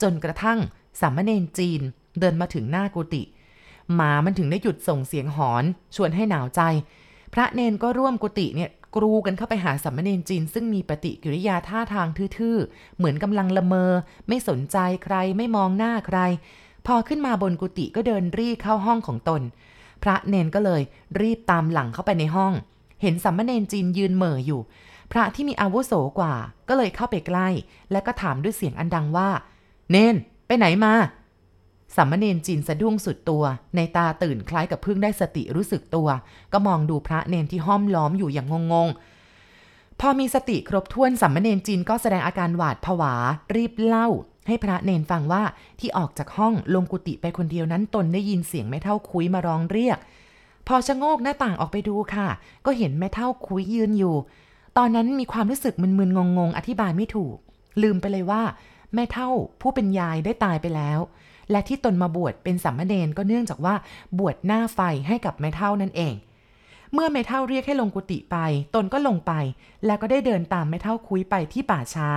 [0.01, 0.59] จนกระทั่ง
[1.01, 1.81] สามเณรจีน
[2.19, 3.23] เดินมาถึงหน้ากุฏิ
[3.93, 5.63] หมามันถึงได้หยุดส่งเสียงหอน
[5.95, 6.61] ชวนให้หนาวใจ
[7.33, 13.91] พระเนนก็ร่วมกุฏิเนี่ย กรูกันเข้าไปหาสามเณรจีน ซึ่งมีปฏิกิริยาท่าทางทื่อๆ เหมือนกำลังละเมอ
[14.27, 16.19] ไม่สนใจใครไม่มองหน้าใคร
[16.87, 19.41] พอขึ้นมาบนกุฏิก็เดินรีเข้าห้องของตน
[20.03, 20.81] พระเนนก็เลย
[21.19, 22.53] รีบตามหลังเข้าไปในห้อง
[23.01, 24.61] เห็นสัมมเนนจีนยืนเหม่ออยู่
[25.11, 26.35] พระที่มีอาวุโสกว่า
[26.69, 27.47] ก็เลยเข้าไปใกล้
[27.91, 29.29] และก็ถามด้วยเสียงอันดังว่า
[29.91, 30.15] เนน
[30.47, 30.93] ไปไหนมา
[31.95, 33.43] สัมมเนนจีนสะดุ้งสุดตัว
[33.75, 36.07] ในตาตื่นคล้ายกับเพิ่งได้สติรู้สึกตัว
[36.53, 43.13] ก็มองดูพระเนนที่ห้อมล้อมอยู่อย่างงงๆ พอมีสติครบถ้วนสัมมเนนจีนก็แสดงอาการหวาดผวา
[43.55, 44.07] รีบเล่า
[44.47, 45.43] ให้พระเนนฟังว่า
[45.79, 49.97] ที่ออกจากห้องลงกุฏิไปคนเดียวนั้นตนได้ยินเสียงแม่เท่าคุยมาร้องเรียก
[50.67, 52.27] พอชะโงกหน้าต่างออกไปดูค่ะ
[52.65, 54.15] ก็เห็นแม่เท่าคุยยืนอยู่
[54.77, 57.35] ตอนนั้นมีความรู้สึกมึนๆงงๆ อธิบายไม่ถูก
[57.81, 58.41] ลืมไปเลยว่า
[58.93, 59.29] แม่เท่า
[59.61, 60.99] ผู้เป็นยายได้ตายไปแล้ว
[61.51, 63.75] และที่ตนมาบวชเป็นสัมมาเนนก็เนื่องจากว่า
[64.19, 66.15] บวชหน้าไฟให้กับแม่เท่านั่นเอง
[66.93, 68.37] เมื่อแม่เท่าเรียกให้ลงกุฏิไป
[68.75, 69.33] ตนก็ลงไป
[69.85, 72.09] แล้วก็ได้เดินตามแม่เท่าคุยไปที่ป่าช้า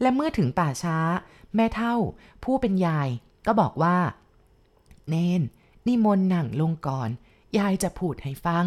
[0.00, 0.96] และเมื่อถึงป่าช้า
[1.56, 1.94] แม่เท่า
[2.44, 3.08] ผู้เป็นยาย
[3.46, 3.96] ก็บอกว่า
[5.08, 5.42] เนน
[5.86, 7.08] นิมนต์หนังลงก่อน
[7.58, 8.64] ยายจะพูดให้ฟัง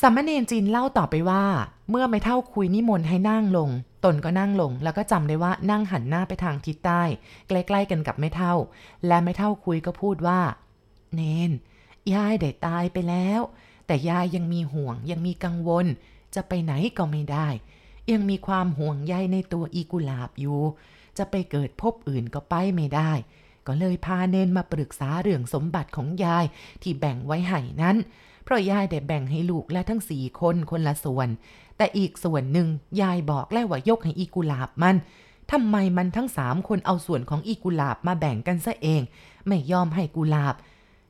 [0.00, 1.44] สัมมเนนจีนเล่าต่อไปว่า
[1.90, 3.70] เมื่อไม่เท่าคุยนิมนต์ให้นั่งลง
[4.04, 7.02] ตนก็นั่งลงแล้วก็จำได้ว่านั่งหันหน้าไปทางทิศใต้
[7.48, 8.54] ใกล้ๆกันกับไม่เท่า
[9.06, 10.40] และไม่เท่าคุยก็พูดว่า
[11.14, 11.50] เนน
[12.14, 13.40] ยายได้ตายไปแล้ว
[13.86, 15.86] แต่ยายยังมีห่วงยังมีกังวล
[16.34, 17.48] จะไปไหนก็ไม่ได้
[18.12, 20.60] ยังมีความห่วงใยในตัวอีกุลาบอยู่
[21.18, 23.12] จะไปเกิดพบอื่นก็ไปไม่ได้
[23.66, 26.44] ก็เลยพาเนนมาปรึกษาเรื่องสมบัติของยาย
[26.82, 27.96] ที่แบ่งไว้ให้นั้น
[28.44, 31.28] เพราะยายได้แบ่งให้ลูกและทั้งสี่คนคนละส่วน
[31.76, 32.68] แต่อีกส่วนหนึ่ง
[33.00, 34.96] ยายบอกแล้วว่ายกให้อีกุลาบมัน
[35.52, 39.02] ทำไมมันทั้งสามคนเอาส่วนของอีกุลาบมาแบ่งกันซะเอง
[39.46, 40.54] ไม่ยอมให้กุลาบ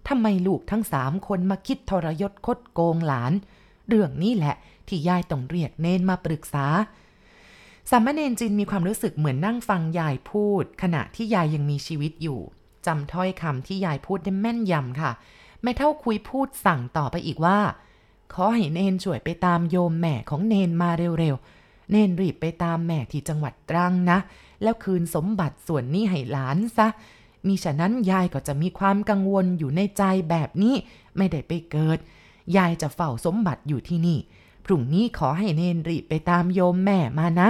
[0.08, 3.32] ทำไมลูกทั้งสามคนมาคิดทรยศคดโกงหลาน
[3.88, 4.54] เรื่องนี้แหละ
[4.88, 6.66] ที่ยายต้องเรียกเนนมาปรึกษา
[7.90, 12.40] สามเณรจินมีความรู้สึกเหมือนนั่งฟังยายพูด ขณะที่ยายยังมีชีวิตอยู่
[12.86, 15.12] จำถ้อยคำที่ยายพูดได้แม่นยำค่ะ
[15.62, 17.58] แม่เท่าคุยพูดสั่งต่อไปอีกว่า
[18.34, 24.18] ขอให้เนนช่วยไปตามโยมแม่ของเนนมาเร็วๆ เนนรีบไปตามแม่ที่จังหวัดตรังนะ
[24.62, 26.88] แล้วคืนสมบัติส่วนนี้ให้หลานซะ
[27.46, 30.74] มีฉะนั้นยายก็จะมีความกังวลอยู่ในใจแบบนี้
[31.16, 31.98] ไม่ได้ไปเกิด
[32.56, 34.18] ยายจะเฝ้าสมบัติอยู่ที่นี่
[34.64, 37.48] พรุ่งนี้ขอให้เนนรีบไปตามโยมแม่มานะ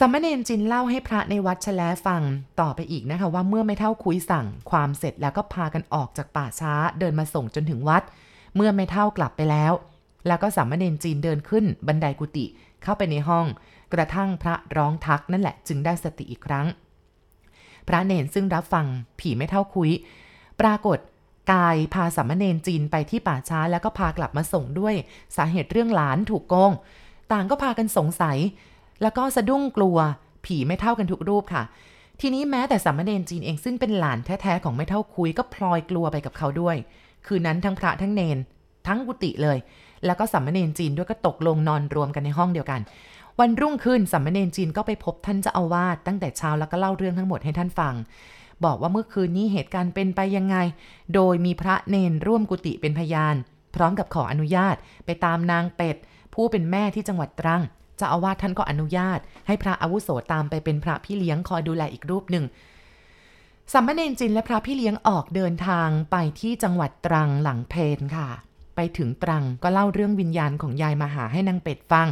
[0.00, 2.22] สมณเณรจินเล่าให้พระในวัดชแลฟัง
[2.60, 8.02] ต่อไปอีกนะคะว่าเมื่อไม่เท่าคุยสั่งความเสร็จแล้วก็พากันออกจากป่าช้าเดินมาส่งจนถึงวัด
[8.56, 9.72] เมื่อไม่เท่ากลับไปแล้ว
[10.26, 12.46] แล้วก็สามเณรจีนเดินขึ้นบันไดกุฏิ
[12.82, 13.46] เข้าไปในห้อง
[13.92, 16.66] กระทั่งพระร้องทักนั่นแหละจึงได้สติอีกครั้ง
[17.88, 18.86] พระเนนซึ่งรับฟัง
[19.18, 19.90] ผีไม่เท่าคุย
[20.60, 20.98] ปรากฏ
[21.52, 24.94] กายพาสามเณรจีนไปที่ป่าช้าแล้วก็พากลับมาส่งด้วย
[25.36, 26.72] สาเหตุเรื่องหลานถูกโกง
[27.32, 28.38] ต่างก็พากันสงสัย
[29.02, 29.98] แล้วก็สะดุ้งกลัว
[30.44, 31.62] ผีไม่เท่ากันทุกรูปค่ะ
[32.20, 36.76] ทีนี้แม้แต่สามเณรจีนเองซึ่งเป็นหลานแท้ๆของไม่เท่าคุยก็พลอยกลัวไปกับเขาด้วย
[37.26, 38.38] คืนนั้นทั้งพระทั้งเนน
[38.86, 39.58] ทั้งกุฏิเลย
[40.06, 42.80] แล้วก็สามเณรจีนด้วยก็ตกลงนอนรวมกันในห้องเดียวกัน
[43.40, 47.94] วันรุ่งขึ้นสามเณรจีนก็ไปพบท่านเจ้าอาวาสตั้งแต่เช้าแล้วก็เล่าเรื่องทั้งหมดให้ท่านฟัง
[48.64, 50.56] บอกว่าเมื่อคืนนี้เหตุการณ์เป็นไปยังไง
[51.14, 53.36] โดยมีพระเนนร่วมกุฏิเป็นพยาน
[53.74, 55.96] พร้อมกับขออนุญาตไปตามนางเป็ด
[56.34, 57.62] ผู้เป็นแม่ที่จังหวัดตรัง
[58.00, 62.44] จ้าอาวาสท่านก็อนุญาต ให้พระอาวุโสตามไปเป็นพระพี่เลี้ยงคอยดูแลอีกรูปหนึ่ง
[63.72, 68.28] สัมมเนนจินและพระพี่เลี้ยงออกเดินทางไปที่จังหวัดตรังหลังเพนค่ะ
[68.76, 72.08] ไปถึงตรังก็เล่าเรื่องวิญญาณของยายมาหาให้นางเป็ดฟัง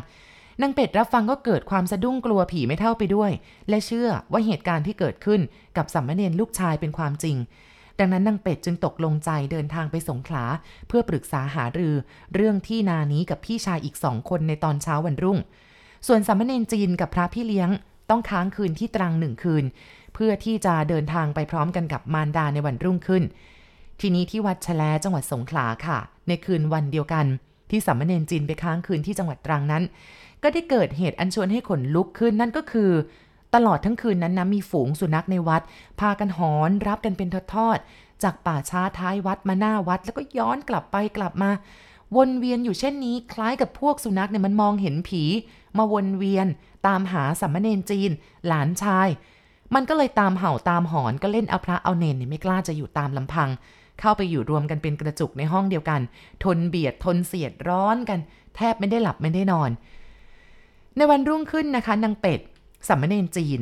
[0.61, 3.31] นางเป็ดรับฟังก็เกิดความสะดุ้งกลัวผีไม่เท่าไปด้วย
[3.69, 5.41] และเชื่อว่าเหตุการณ์ที่เกิดขึ้น
[5.77, 7.37] กับสัมมเนนลูกชายเป็นความจริง
[7.99, 10.45] ดังนั้นนางเป็ดจึงตกลงใจเดินทางไปสงขลา
[10.89, 11.95] เพื่อปรึกษาหารือ
[12.35, 15.39] เรื่องที่นานี้กับพี่ชายอีกสองคนในตอนเช้าวันรุ่ง
[16.07, 17.71] ส่วนสามเณรจีนกับพระพี่เลี้ยง
[18.11, 19.65] ต้องค้างคืนที่ตรังหนึ่งคืน
[20.15, 23.23] เพื่อที่จะเดินทางไปพร้อมกันกับมารดาในวันรุ่งขึ้น
[24.01, 27.27] ทีนี้ที่วัดแลจังหวัดสงขลาค่ะ ในคืนวันเดียวกัน
[27.71, 29.83] ที่สามเณรจีนไปค้างคืนที่จังหวัดตรังนั้น
[30.43, 32.91] ก็ได้เกิดเหตุอันชวนให้ขนลุกขึ้นนั่นก็คือ
[33.55, 35.63] ตลอดทั้งคืนนั้นนะมีฝูงสุนัขในวัด
[36.01, 41.51] พากันหอนรับกันเป็นทอดๆจากป่าช้าท้ายวัดมาหน้าวัด แล้วก็ย้อนกลับไปกลับมา
[42.17, 45.23] วนเวียนอยู่เช่นนี้คล้ายกับพวกสุนัขเนี่ยมันมองเห็นผี
[45.79, 46.47] มาวนเวียน
[46.87, 48.11] ตามหาสัมมเนนจีน
[48.47, 49.09] หลานชาย
[49.75, 53.49] มันก็เลยตามเห่าตามหอนก็เล่นเอาพระเอาเนนเนี่ยไม่กล้าจะอยู่ตามลำพัง
[54.01, 56.01] เข้าไปอยู่รวมกันเป็นกระจุกในห้องเดียวกัน
[56.45, 58.19] ทนเบียดทนเสียดร้อนกัน
[58.57, 59.71] แทบไม่ได้หลับไม่ได้นอน
[60.97, 62.41] ในวันรุ่งขึ้นนะคะนางเป็ด
[62.89, 63.61] สัมมเนนจีน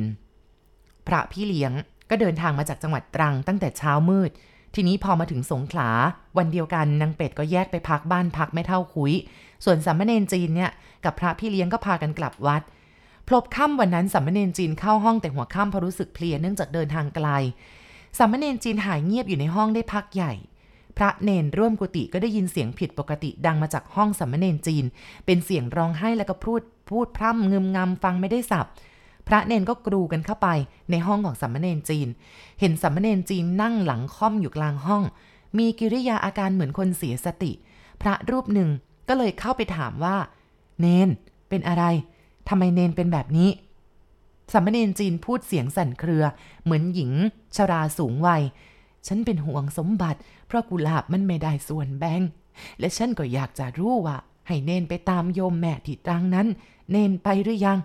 [1.07, 1.71] พระพี่เลี้ยง
[2.09, 4.31] ก็เดินทางมาจากจังหวัดตรังตั้งแต่เช้ามืด
[4.75, 5.89] ทีนี้พอมาถึงสงขลา
[6.37, 9.11] วันเดียวกันนางเป็ดก็แยกไปพักบ้านพักไม่เท่าคุย
[9.65, 10.71] ส่วนสัมเนนจีนเนี่ย
[11.05, 12.61] กับพระพี่เลี้ยงก็พากันกลับวัด
[13.27, 17.27] พลบค่ำวันนั้นสัมเนนจีนเข้าห้องแต่หัวค่ำเพราะรู้สึกเพลียเนื่องจากเดินทางไกล
[18.17, 20.33] สัมเนนจีนหายเงียบอยู่ในห้องได้พักใหญ่
[20.97, 24.85] พระเนนร่วมกุฏิก็ได้ยินเสียงผิดปกติดังมาจากห้องสัมเนนจีน
[25.25, 28.65] เป็นเสียงร้องไห้แล้วก็พูดพูดพร่ำงึมงำฟังไม่ได้สับ
[29.27, 30.47] พระเนนก็กรูกันเข้าไป
[30.91, 32.07] ในห้องของสัมมเนนจีน
[32.59, 35.03] เห็นสัมมเนนจีนนั่งหลังค่อมอยู่กลางห้อง
[35.57, 37.51] มีกิริยาอาการเหมือนคนเสียสติ
[38.01, 38.69] พระรูปหนึ่ง
[39.07, 40.15] ก็เลยเข้าไปถามว่า
[40.79, 41.09] เนน
[41.49, 41.83] เป็นอะไร
[42.49, 43.49] ทำไมเนนเป็นแบบนี้
[44.53, 46.23] สัมมเนนจีนพูดเสียงสั่นเครือ
[46.63, 47.11] เหมือนหญิง
[47.55, 48.43] ชราสูงวัย
[49.07, 52.21] ฉันเป็นห่วงสมบัติ เพราะกุหลาบมันไม่ได้ส่วนแบ่ง
[52.79, 56.47] และฉันก็อยากจะรู้ว่า ให้เนนไปตามโยมแม่ที่ตรังนั้น
[56.91, 57.79] เนนไปหรือยัง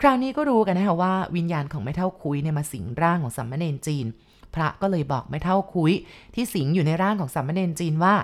[0.00, 4.06] คราวนี้ก็รู้กันนะคะว่า วิญญาณของแม่เท่าคุยเนี่ยมาสิงร่างของสัมมเนนจีน
[4.54, 5.92] พระก็เลยบอกแม่เท่าคุย
[6.34, 8.14] ที่สิงอยู่ในร่างของสัมมเนนจีนว่า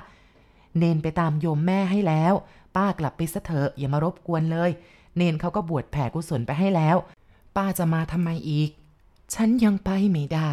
[0.78, 2.34] เนนไปตามโยมแม่ให้แล้ว
[2.76, 4.70] ป้ากลับไปซะเถอะอย่ามารบกวนเลย
[5.16, 6.96] เนนเขาก็บวชแผ่กุศลไปให้แล้ว
[7.56, 8.70] ป้าจะมาทำไมอีก
[9.34, 10.50] ฉันยังไปไม่ได้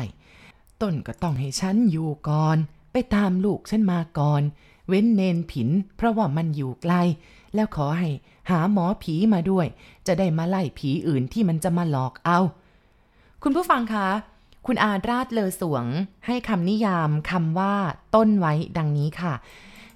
[0.82, 2.58] ต้นก็ต้องให้ฉันอยู่ก่อน
[2.92, 4.42] ไปตามลูกฉันมาก่อน
[4.88, 6.94] เว้นเนนผิน เพราะว่ามันอยู่ไกล
[7.56, 8.10] แล้วขอให้
[8.50, 9.68] หาหมอผีมาด้วย
[10.08, 12.40] จะได้มาไล่ผีอื่นที่มันจะมาหลอกเอา
[13.44, 14.08] คุณผู้ฟังคะ
[14.66, 15.86] คุณอาราชเลอสวง
[16.26, 17.76] ให้คำนิยามคำว่า
[18.16, 19.34] ต้นไว้ดังนี้ค่ะ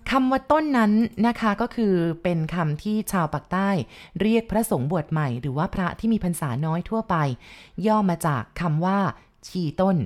[0.09, 0.93] คำว่าต้นนั้น
[1.27, 3.69] นะคะก็คือเป็นคำที่ชาวปากใต้
[4.21, 7.15] เรียกพระสงฆ์บวชใหม่ หรือว่าพระที่มีพรรษาน้อยทั่วไป
[7.87, 8.99] ย่อมาจากคำว่า
[9.47, 9.97] ชีต้น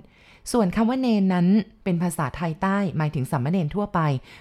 [0.51, 1.47] ส่วนคำว่าเนนนั้น
[1.83, 3.99] เป็นภาษาไทยใต้ หมายถึงสัมมเนนทั่วไป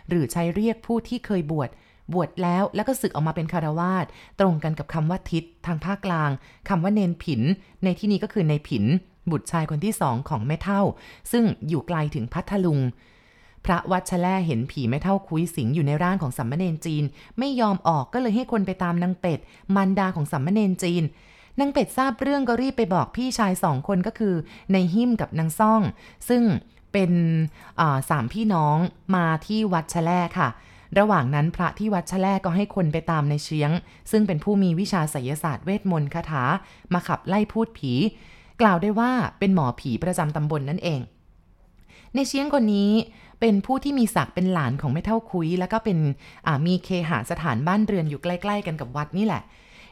[0.09, 1.71] หรือใช้เรียกผู้ที่เคยบวช
[2.13, 4.07] บวชแล้วแล้วก็ศึกออกมาเป็นคารวาส
[4.41, 6.31] ตรงกันกับคำว่าทิศทางภาคกลาง
[6.69, 7.41] คำว่าเนนผิน
[7.85, 8.85] ในที่นี้ก็คือในผิน
[9.31, 10.83] บุตรชายคนที่สองของแม่เท่า
[11.33, 12.81] ซึ่งอยู่ไกลถึงพัทลุง
[13.65, 17.05] พระวัชแล่เห็นผีไม่เท่าคุยสิงอยู่ในร่างของสัมมเนนจีน
[17.39, 19.39] ไม่ยอมออกก็เลยให้คนไปตามนางเป็ด
[19.75, 21.05] มารดาของสัมมเนนจีน
[21.61, 24.35] นางเป็ดทราบเรื่องก็รีบไปบอกพี่ชายสองคนก็คือ
[24.73, 25.83] ในหิมกับนางซ่อง
[26.29, 26.43] ซึ่ง
[26.93, 27.13] เป็น
[28.11, 28.77] สามพี่น้อง
[29.17, 30.49] มาที่วัดชะแล่ค่ะ
[30.99, 33.71] ระหว่างนั้นพระที่วัดชะแล่ก็ให้คนไปตามในเชียง
[34.11, 36.45] ซึ่งเป็นผู้มีวิชาไสยศาสตร์เวทมนต์คาถา
[36.93, 37.93] มาขับไล่พูดผี
[38.61, 41.01] กล่าวได้ว่าเป็นหมอผีประจำตำบลนนั่นเอง
[42.15, 42.93] ในเชียงคนนี้
[43.47, 45.99] เป็นผู้ที่มีศักดิ์เป็นหลานของแม่เท่าคุย แล้วก็เป็น
[46.67, 49.43] มีเคหสถานบ้านเรือนอยู่ใกล้ ๆ กันกับวัดนี่แหละ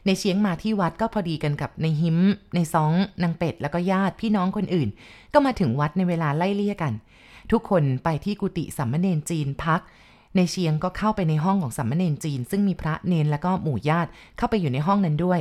[0.07, 2.19] ในเชียงมาที่วัดก็พอดีกันกับในหิม
[2.55, 4.89] ในซองนางเป็ดแล้วก็ญาติพี่น้องคนอื่น
[5.33, 6.93] ก็มาถึงวัดในเวลาไล่เลี่ยกัน
[7.53, 9.81] ทุกคนไปที่กุฏิสัมมเนนจีนพัก
[10.37, 15.41] ในเชียงก็เข้าไปในห้องของสัมมเนนจีน ซึ่งมีพระเนนแล้วก็หมู่ญาติเข้าไปอยู่ในห้องนั้นด้วย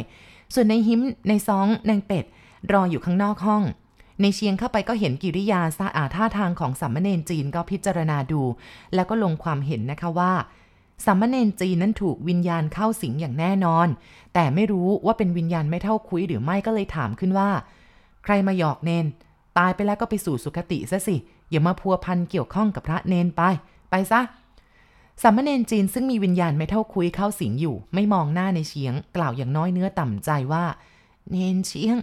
[0.54, 2.26] ส่วนในหิมในซองนางเป็ด
[2.72, 3.64] รออยู่ข้างนอกห้อง
[4.22, 8.42] ในเชียงเข้าไปก็เห็นกิริยาสะอาท่าทางของสัมมเนนจีนก็พิจารณาดู
[8.96, 10.34] แล้วก็ลงความเห็นนะคะว่า
[11.06, 13.88] สัมมเนนจีนนั้นถูกวิญญาณเข้าสิงอย่างแน่นอน
[14.34, 17.50] แต่ไม่รู้ว่าเป็นวิญญาณไม่เท่าคุยหรือไม่ก็เลยถามขึ้นว่า
[18.24, 19.06] ใครมาหยอกเนน
[19.58, 21.16] ตายไปแล้วก็ไปสู่สุคติซะสิ
[21.52, 23.42] อย่ามาพัวพันเกี่ยวข้องกับพระเนนไป
[23.90, 24.22] ไปซะ
[25.24, 30.64] สัมมเนนจีนซึ่งมีวิญญาณไม่เท่าคุยเข้าสิงอยู่ ไม่มองหน้าในเชียง กล่าวอย่างน้อยเนื้อต่ำใจว่า
[31.30, 31.98] เนนเชียง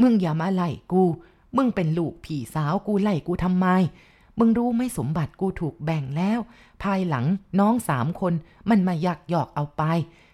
[0.00, 1.04] มึงอย่ามาไล่กู
[1.56, 3.66] มึงเป็นลูกผีสาวกูไล่กูทำไม
[4.38, 6.40] มึงรู้ไหมสมบัติกูถูกแบ่งแล้ว
[6.82, 7.26] ภายหลัง
[7.60, 8.32] น้องสามคน
[8.68, 9.82] มันมายักหยอกเอาไป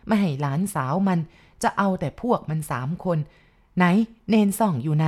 [0.06, 1.18] ไม่ให้หลานสาวมัน
[1.62, 3.18] จะเอาแต่พวกมันสามคน
[3.76, 3.84] ไหน
[4.28, 5.06] เนนส่องอยู่ไหน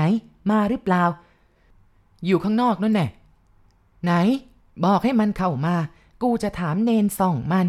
[0.51, 1.05] มาหรือเปล่า
[2.27, 3.09] อยู่ข้างนอกนั่นแน่
[4.05, 4.13] ไหน
[4.85, 5.77] บอกให้มันเข้ามา
[6.23, 7.67] กูจะถามเนนส่องมัน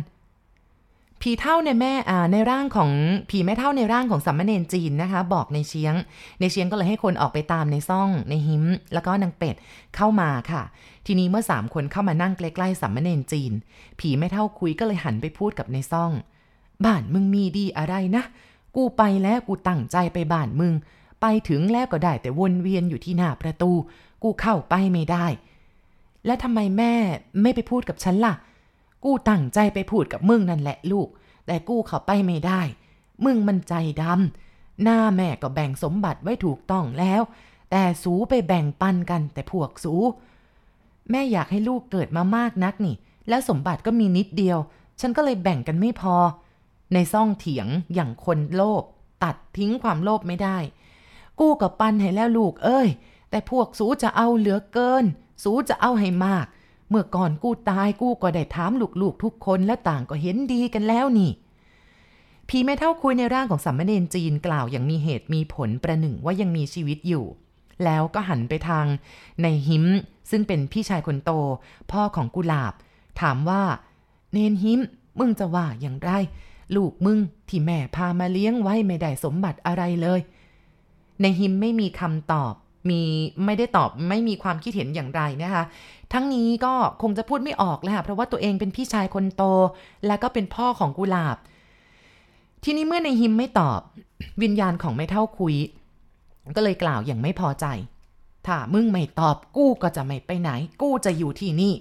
[1.22, 1.94] ผีเท่าในแม่
[2.32, 2.92] ในร่างของ
[3.30, 5.94] ผีแม่เท่าในร่างของสัมมเนนจีนนะคะ บอกในเชียง
[6.40, 9.56] ในเชียงก็เลยให้คนออกไปตามในซ่อง ในหิม แล้วก็นางเป็ด
[9.96, 10.64] เข้ามาค่ะ
[11.06, 13.52] ทีนี้เมื่อสามคนเข้ามานั่งใกล้ๆสัมมเนนจีน
[14.00, 16.12] ผีแม่เท่าคุยก็เลยหันไปพูดกับในซ่อง
[16.86, 18.24] บ้านมึงมีดีอะไรนะ
[18.76, 20.74] กูไปแล้วกูตั้งใจไปบ้านมึง
[21.22, 23.72] ไปถึงแล้วก็ได้แต่วนเวียนอยู่ที่หน้าประตู
[24.24, 25.26] กูเข้าไปไม่ได้
[26.26, 26.94] แล้วทำไมแม่
[27.42, 28.34] ไม่ไปพูดกับฉันล่ะ
[29.04, 31.08] กูตั้งใจไปพูดกับมึงนั่นแหละลูก
[31.46, 32.62] แต่กูเข้าไปไม่ได้
[33.26, 37.22] มึงมันใจดำหน้าแม่ก็แบ่งสมบัติไว้ถูกต้องแล้ว
[37.72, 39.94] แต่สูไปแบ่งปันกันแต่พวกสู
[41.10, 42.96] แม่อยากให้ลูกเกิดมามากนักนี่
[43.30, 44.58] แล้วสมบัติก็มีนิดเดียว
[45.00, 46.16] ฉันก็เลยแบ่งกันไม่พอ
[46.94, 48.84] ในซ่องเถียงอย่างคนโลภ
[49.24, 50.58] ตัดทิ้งความโลภไม่ได้
[51.40, 52.90] กูกับปันให้แล้วลูกเอ้ย
[53.30, 55.06] แต่พวกสูจะเอาเหลือเกิน
[55.44, 56.46] สูจะเอาให้มาก
[56.92, 61.32] เมื่อก่อนกู้ตายกู้ก็ได้ถามลูกๆทุกคนและต่างก็เห็นดีกันแล้วนี่
[62.50, 67.26] พีไม่เท่าคุยในร่างของสัมมเนนจีนกล่าวอย่างมีเหตุมีผลประหนึ่งว่ายังมีชีวิตอยู่
[67.84, 68.86] แล้วก็หันไปทาง
[69.42, 69.86] ในหิม
[70.30, 71.32] ซึ่งเป็นพี่ชายคนโต
[71.92, 72.74] พ่อของกุหลาบ
[73.22, 73.64] ถามว่า
[74.34, 74.80] เนนหิม
[75.20, 76.10] มึงจะว่าอย่างไร
[76.76, 80.20] ลูกมึงที่แม่พามาเลี้ยงไว้ไม่ได้สมบัติอะไรเลย
[81.22, 82.54] ในหิมไม่มีคำตอบ
[82.90, 83.02] มี
[83.46, 85.64] ไม่ได้ตอบไม่มีความคิดเห็นอย่างไรนะคะ
[86.14, 89.44] ทั้งนี้ก็คงจะพูดไม่ออกแล้วค่ะเพราะว่าตัวเองเป็นพี่ชายคนโต
[90.08, 91.38] และก็เป็นพ่อของกุหลาบ
[92.64, 93.80] ทีนี้เมื่อในหิมไม่ตอบ
[94.44, 95.56] วิญญาณของไม่เท่าคุย
[96.56, 97.66] ก็เลยกล่าวอย่างไม่พอใจ
[98.46, 100.50] ถ้ามึงไม่ตอบกู้ก็จะไม่ไปไหน
[100.82, 101.74] กู้จะอยู่ที่นี่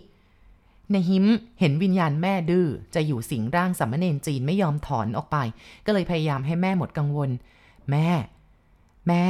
[0.93, 1.27] ในหิม
[1.61, 5.37] เห็นวิญญาณแม่ดื้อจะอยู่สิงร่างสัมมเนนจีนไม่ยอมถอนออกไป
[5.87, 7.31] ก็เลยพยายามให้แม่หมดกังวล
[7.91, 8.09] แม่
[9.09, 9.25] แม่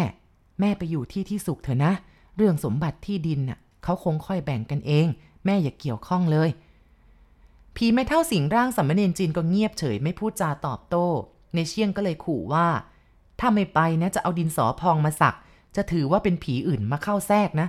[0.60, 1.92] แม่ไปอยู่ที่ที่สุขเถอะนะ
[2.36, 5.06] เรื่องสมบัติที่ดินน่ะเขาคงค่อยแบ่งกันเอง
[5.44, 6.50] แม่อย่าเกี่ยวข้องเลย
[7.76, 11.06] ผีไม่เท่าสิงร่างสัมมเนนจีนก็เงียบเฉยไม่พูดจาตอบโต้
[11.54, 12.66] ในเชี่ยงก็เลยขู่ว่า
[13.40, 15.36] ถ้าไม่ไปนะจะเอาดินสอพองมาสัก
[15.76, 17.68] จะถือว่าเป็นผีอื่นมาเข้าแทรกนะ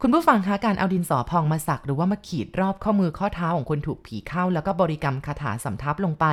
[0.00, 6.24] คุณผู้ฟังคะการเอาดินสอพองมาสัก หรือว่ามาขีดรอบข้อมือข้อเท้าของคนถูกผีเข้า แล้วก็บริกรรมคาถาสำทับลงไป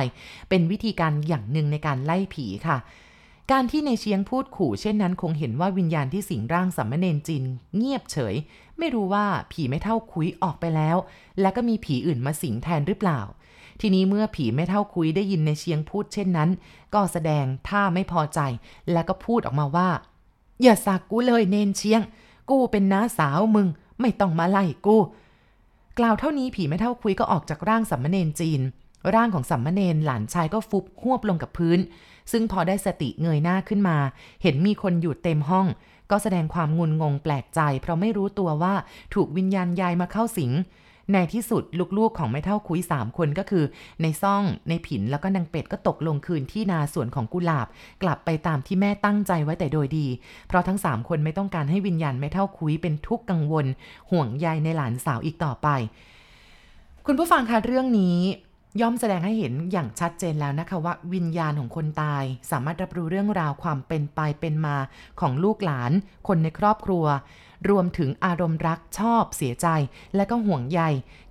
[0.48, 2.76] เป็นวิธีการอย่างหนึ่งในการไล่ผีค่ะ
[3.52, 7.44] การที่ในเชียงพูดขู่เช่นนั้นคงเห็นว่าวิญญาณที่สิงร่างสัมมเนนจิน
[7.76, 8.34] เงียบเฉย
[8.78, 10.96] ไม่รู้ว่าผีไม่เท่าคุยออกไปแล้ว
[11.40, 13.20] และก็มีผีอื่นมาสิงแทนหรือเปล่า
[13.80, 16.50] ทีนี้เมื่อผีไม่เท่าคุยได้ยินในเชียงพูดเช่นนั้น
[16.94, 18.40] ก็แสดงท่าไม่พอใจ
[18.92, 19.90] และก็พูดออกมาว่า
[20.62, 22.02] อย่าสักกูเลยเนนเชียง
[22.50, 23.68] กูเป็นน้าสาวมึง
[24.00, 24.96] ไม่ต้องมาไล่กู
[25.98, 28.60] กล่าวเท่านี้ผีไม่เท่าคุยก็ออกจากร่างสัมมเนนจีน
[29.14, 31.78] ร่างของสัมมเนนหลานชายก็ฟุบหวบลงกับพื้น
[32.30, 33.98] ซึ่งพอได้สติเงยหน้าขึ้นมา
[34.42, 35.66] เห็นมีคนอยู่เต็มห้อง
[36.10, 38.74] ก็แสดงความงุนงงแปลกใจ เพราะไม่รู้ตัวว่า
[39.14, 40.52] ถูกวิญญาณยายมาเข้าสิง
[41.14, 41.62] ในที่สุด
[41.98, 43.64] ลูกๆของไม่เท่าคุยสามคนก็คือ
[44.02, 47.66] ในซ่อง ในผินแล้วก็นางเป็ดก็ตกลงคืนที่นาสวนของกุหลาบ
[48.02, 50.06] กลับไปตามที่แม่ตั้งใจไว้แต่โดยดี
[50.48, 53.66] เพราะทั้งสามคนไม่ต้องการให้วิญญาณไม่เท่าคุยเป็นทุกข์กังวล
[54.10, 55.68] ห่วงใยในหลานสาวอีกต่อไป
[57.06, 58.18] คุณผู้ฟังคะเรื่องนี้
[58.80, 64.76] ย่อมแสดงให้เห็นอย่างชัดเจนแล้วนะคะว่าวิญญาณของคนตาย สามารถรับรู้เรื่องราวความเป็นไปเป็นมา
[65.20, 65.92] ของลูกหลาน
[66.28, 67.06] คนในครอบครัว
[67.70, 69.66] รวมถึงอารมณ์รักชอบเสียใจ
[70.16, 70.80] และก็ห่วงใย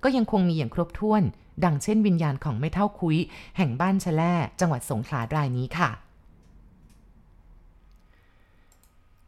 [0.02, 1.22] ก็ยังคงมีอย่างครบถ้วน
[1.64, 3.16] ดังเช่นวิญญาณของไม่เท่าคุย
[3.56, 6.07] แห่งบ้านชะแล่จังหวัดสงขลารายนี้ค่ะ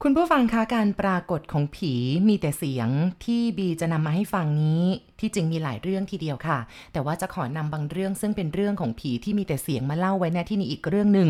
[0.05, 1.95] คุณผู้ฟังคะการปรากฏของผี
[2.29, 2.89] มีแต่เสียง
[3.25, 4.85] ที่บีจะนำมาให้ฟังนี้
[5.21, 6.59] ที่จริงมีหลายเรื่องทีเดียวค่ะ
[6.93, 11.29] แต่ว่าจะขอนำบางเรื่องซึ่งเป็นเรื่องของผีที่มีแต่เสียงมาเล่าไว้ในที่นี้อีกเรื่องหนึ่ง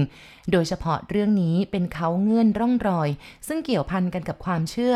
[0.52, 3.08] โดยเฉพาะเรื่องนี้เป็นเขาเงื่อนร่องรอย
[3.48, 4.94] ซึ่งเกี่ยวพันกันกับความเชื่อ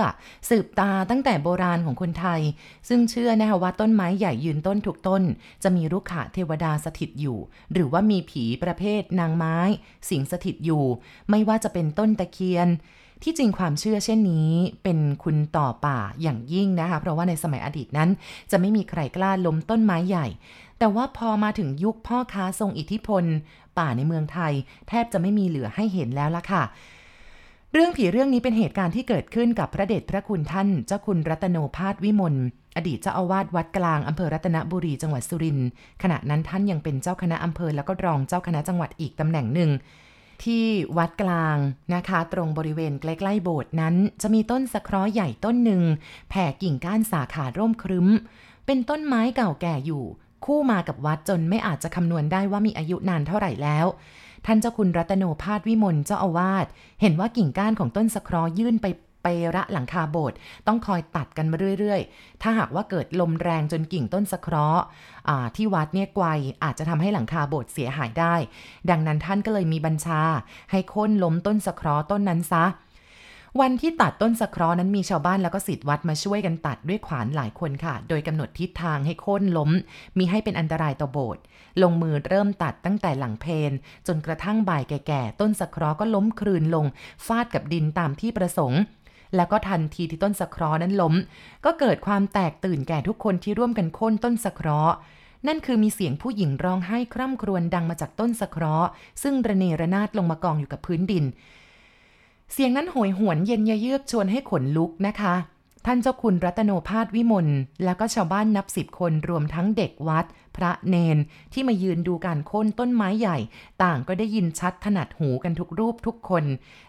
[0.50, 2.40] สืบตาตั้งแต่โบราณของคนไทย
[2.88, 5.22] ซึ่งเชื่อนะคะว่าต้นไม้ใหญ่ยืนต้นถูกต้น
[5.62, 7.38] จะมีรุกขะเทวดาสถิตอยู่
[7.72, 9.56] หรือว่ามีผีประเภทนางไม้
[10.08, 10.84] สิงสถิตอยู่
[11.30, 12.70] ไม่ว่าจะเป็นต้นตะเคียน
[13.24, 14.50] ที่จริงความเชื่อเช่นนี้
[14.82, 18.10] เป็นคุณต่อป่าอย่างยิ่งนะคะ เพราะว่าในสมัยอดีตนั้น
[18.50, 20.26] จะไม่มีใครกล้าล้มต้นไม้ใหญ่
[20.78, 23.24] แต่ว่าพอมาถึงยุคพ่อค้าทรงอิทธิพล
[23.78, 24.52] ป่าในเมืองไทย
[24.88, 26.62] แทบจะไม่มีเหลือให้เห็นแล้วล่ะค่ะ
[27.72, 32.34] เรื่องผีเรื่องนี้เป็นเหตุการณ์ที่เกิดขึ้นกับพระเดชพระคุณท่าน เจ้าคุณรัตโนภาสวิมล
[32.76, 35.68] อดีตเจ้าอาวาสวัดกลางอำเภอรัตนบุรีจังหวัดสุรินทร์
[36.02, 39.70] ขณะนั้นท่านยังเป็นเจ้าคณะอำเภอแล้วก็รองเจ้าคณะจังหวัดอีกตำแหน่งหนึ่ง
[40.44, 40.64] ที่
[40.96, 41.56] วัดกลาง
[41.94, 45.82] นะคะ ตรงบริเวณใกล้ๆโบสถ์นั้น จะมีต้นสะเคราะห์ใหญ่ต้นหนึ่ง
[46.30, 48.08] แผ่กิ่งก้านสาขาร่มครึ้ม
[48.66, 50.04] เป็นต้นไม้เก่าแก่อยู่
[50.44, 53.86] คู่มากับวัดจนไม่อาจจะคำนวณได้ว่ามีอายุนานเท่าไหร่แล้ว
[54.46, 56.66] ท่านเจ้าคุณรัตโนภาสวิมลเจ้าอาวาส
[57.00, 58.86] เห็นว่ากิ่งก้านของต้นสะเคราะห์ยื่นไป
[59.24, 64.82] ไประหลังคาโบสถ์ต้องคอยตัดกันมาเรื่อยๆ ถ้าหากว่าเกิดลมแรงจนกิ่งต้นสะเคราะห์
[65.56, 66.26] ที่วัดเนี่ยไกว
[66.64, 68.34] อาจจะทำให้หลังคาโบสถ์เสียหายได้
[68.90, 70.20] ดังนั้นท่านก็เลยมีบัญชา
[70.70, 72.64] ให้ค้นล้มต้นสะเคราะห์ต้นนั้นซะ
[73.60, 79.70] วันที่ตัดต้นสะเคราะห์นั้นมีชาวบ้านแล้วก็สิทธิ์วัดมาช่วยกันตัดด้วยขวานหลายคนค่ะ โดยกำหนดทิศทางให้โค่นล้ม
[80.18, 81.42] มีให้เป็นอันตรายต่อโบสถ์
[81.82, 83.72] ลงมือเริ่มตัดตั้งแต่หลังเพน
[84.06, 86.86] จนกระทั่งบ่ายแก่ๆ ต้นสะเคราะห์ก็ล้มคลืนลง
[87.26, 88.80] ฟาดกับดินตามที่ประสงค์
[89.36, 91.14] แล้วก็ทันทีที่ต้นสะเคราะห์นั้นล้ม
[91.64, 94.94] ก็เกิดความแตกตื่นแก่ทุกคนที่ร่วมกันโค่นต้นสะเคราะห์
[95.46, 98.88] นั่นคือมีเสียงผู้หญิงร้องไห้คร่ำครวญดังมาจากต้นสะเคราะห์
[99.22, 101.24] ซึ่งระเนระนาดลงมากองอยู่กับพื้นดิน
[102.52, 105.34] เสียงนั้นโหยหวนเย็นยเยือกชวนให้ขนลุกนะคะ
[105.86, 107.48] ท่านเจ้าคุณรัตโนภาสวิมล
[107.84, 110.24] แล้วก็ชาวบ้านนับสิบคนรวมทั้งเด็กวัด
[110.56, 111.18] พระเนน
[111.52, 113.38] ที่มายืนดูการโค่นต้นไม้ใหญ่
[113.82, 116.44] ต่างก็ได้ยินชัดถนัดหูกันทุกรูปทุกคน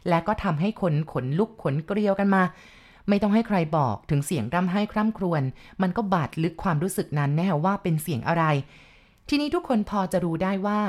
[0.10, 2.44] และก็ทำให้คนขนลุกขนเกลียวกันมา
[3.10, 5.44] ไม่ต้องให้ใครบอกถึงเสียงร่ำไห้คร่ำครวญ
[5.82, 8.44] มันก็บาดลึกความรู้สึกนั้นแน่ว่าเป็นเสียงอะไร
[9.30, 10.82] ทีนี้ทุกคนพอจะรู้ได้ว่า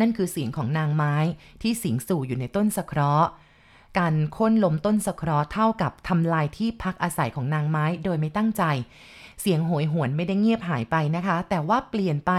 [0.00, 1.14] นั่นคือเสียงของนางไม้
[1.62, 3.28] ที่สิงสู่อยู่ในต้นสะเคราะห์
[3.98, 8.62] การค้นลมต้นสะเคราะห์เท่ากับทำลายที่พักอาศัยของนางไม้โดยไม่ตั้งใจ
[9.40, 12.32] เสียงโหยหวนไม่ได้เงียบหายไปนะคะ แต่ว่าเปลี่ยนไป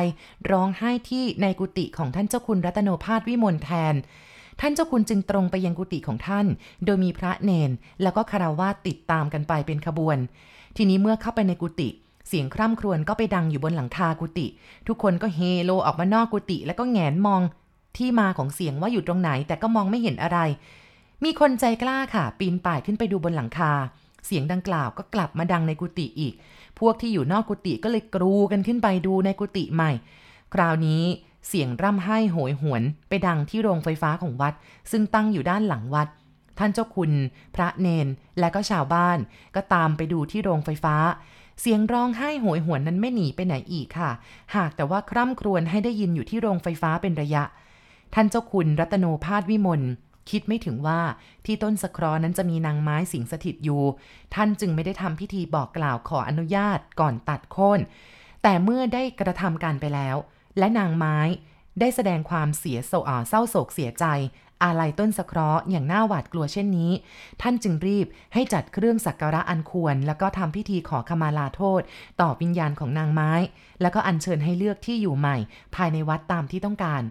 [0.52, 3.96] ร้องไห้ที่ในกุฏิของท่านเจ้าคุณรัตโนภาสวิมลแทน
[4.62, 6.46] ท่านเจ้าคุณจึงตรงไปยังกุฏิของท่าน
[6.86, 10.18] โดยมีพระเนน แล้วก็คารวาติดตามกันไปเป็นขบวน
[10.78, 11.90] ทีนี้เมื่อเข้าไปในกุฏิ
[12.28, 14.48] เสียงคร่ำครวญก็ไปดังอยู่บนหลังคากุฏิ
[14.88, 17.42] ทุกคนก็เฮโลออกมานอกกุฏิแล้วก็แงนมอง
[17.98, 20.40] ที่มาของเสียงว่าอยู่ตรงไหนแต่ก็มองไม่เห็นอะไร
[21.24, 23.72] มีคนใจกล้าค่ะ ปีนป่ายขึ้นไปดูบนหลังคา
[24.26, 26.34] เสียงดังกล่าวก็กลับมาดังในกุฏิอีก
[26.80, 29.92] พวกที่อยู่นอกกุฏิก็เลยกรูกันขึ้นไปดูในกุฏิใหม่
[30.54, 31.04] คราวนี้
[31.48, 34.54] เสียงร่ำไห้โหยหวนไปดังที่โรงไฟฟ้าของวัด
[34.92, 36.08] ซึ่งตั้งอยู่ด้านหลังวัด
[36.60, 37.12] ท่านเจ้าคุณ
[37.56, 38.08] พระเนน
[38.40, 39.18] และก็ชาวบ้าน
[39.56, 40.96] ก็ตามไปดูที่โรงไฟฟ้า
[41.62, 44.12] เสียงร้องไห้โหยหวนนั้นไม่หนีไปไหนอีกค่ะ
[44.56, 47.44] หากแต่ว่าคร่ำครวญให้ได้ยินอยู่ที่โรงไฟฟ้าเป็นระยะ
[48.14, 49.82] ท่านเจ้าคุณรัตโนภาสวิมล
[50.30, 51.02] คิดไม่ถึงว่า
[51.46, 53.84] ที่ต้นสะครอนั้นจะมีนางไม้สิงสถิตอยู่
[54.36, 57.80] ท่านจึงไม่ได้ทำพิธีบอกกล่าวขออนุญาตก่อนตัดโค่น
[58.44, 60.16] แต่เมื่อได้กระทำการไปแล้ว
[60.58, 61.18] และนางไม้
[61.80, 64.06] ได้แสดงความเสียโศกเศร้าโศกเสียใจ
[64.64, 66.92] อาลัยต้นสะคราะห์อย่างน่าหวาดกลัวเช่นนี้
[67.42, 71.82] ท่านจึงรีบให้จัดเครื่องสักการะอันควร แล้วก็ทำพิธีขอขมาลาโทษ
[72.22, 73.32] ต่อวิญญาณของนางไม้
[73.82, 75.38] แล้วก็อัญเชิญให้เลือกที่อยู่ใหม่
[75.76, 77.04] ภายในวัดตามที่ต้องการ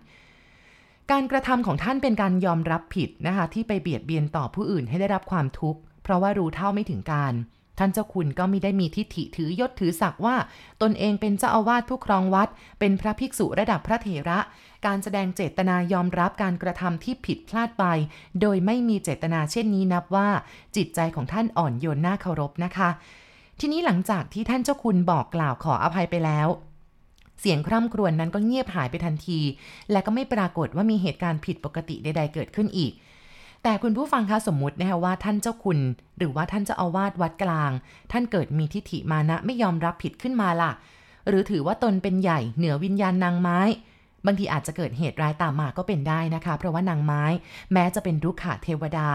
[1.12, 7.34] การกระทำของท่านเป็นการยอมรับผิดนะคะ ที่ไปเบียดเบียนต่อผู้อื่นให้ได้รับความทุกข์ เพราะว่ารู้เท่าไม่ถึงการ
[7.78, 10.36] ท่านเจ้าคุณก็ไม่ได้มีทิฏฐิถือยศถือศักดิ์ว่า
[10.82, 12.48] ตนเองเป็นเจ้าอาวาสผู้ครองวัด
[12.78, 14.38] เป็นพระภิกษุระดับพระเถระ
[14.86, 17.84] การแสดงเจตนายอมรับการกระทำที่ผิดพลาดไป
[18.40, 20.28] โดยไม่มีเจตนาเช่นนี้นับว่า
[20.76, 22.88] จิตใจของท่านอ่อนโยนน่าเคารพนะคะ
[23.60, 26.48] ทีนี้หลังจากที่ท่านเจ้าคุณบอกกล่าวขออภัยไปแล้ว
[27.40, 29.40] เสียงคร่ำครวญนนั้นก็เงียบหายไปทันที
[29.90, 32.92] และก็ไม่ปรากฏว่ามีเหตุการณ์ผิดปกติใดๆเกิดขึ้นอีก
[33.62, 35.78] แต่คุณผู้ฟังคะสมมุตินะคะว่าท่านเจ้าคุณ
[36.18, 37.70] หรือว่าท่านเจ้าอาวาสวัดกลาง
[38.12, 40.72] ท่านเกิดมีทิฏฐิมานะไม่ยอมรับผิดขึ้นมาล่ะ
[41.28, 43.60] หรือถือว่าตนเป็นใหญ่เหนือวิญญาณนางไม้
[44.26, 47.22] บางทีอาจจะเกิดเหตุร้ายตามมาก็เป็นได้นะคะ เพราะว่านางไม้
[47.72, 49.08] แม้จะเป็นรุกขะเทวดา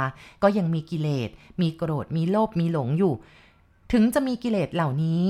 [0.44, 1.30] ก็ยังมีกิเลส
[1.62, 3.14] มีโกรธ มีโลภ มีหลงอยู่
[3.92, 5.24] ถึงจะมีกิเลสเหล่านี้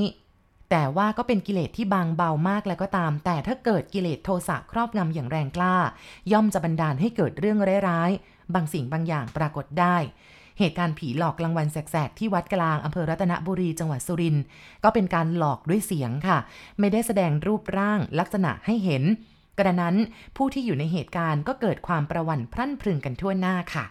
[0.72, 5.76] แต่ว่าก็เป็นกิเลสที่บางเบามากแล้วก็ตาม แต่ถ้าเกิดกิเลสโทสะครอบงำอย่างแรงกล้า
[6.32, 7.60] ย่อมจะบันดาลให้เกิดเรื่อง
[7.90, 9.98] ร้ายๆบางสิ่งบางอย่างปรากฏได้
[10.60, 14.44] เหตุการณ์ผีหลอกกลางวันแสกๆที่วัดกลางอำเภอรัตนบุรีจังหวัดสุรินทร์
[14.84, 16.38] ก็เป็นการหลอกด้วยเสียงค่ะ
[16.80, 19.04] ไม่ได้แสดงรูปร่างลักษณะให้เห็น
[19.60, 19.96] กระนั้น
[20.38, 23.86] ผู้ที่อยู่ในเหตุการณ์ก็เกิดความประวัติพรั่นพรึงกันทั่วหน้าค่ะ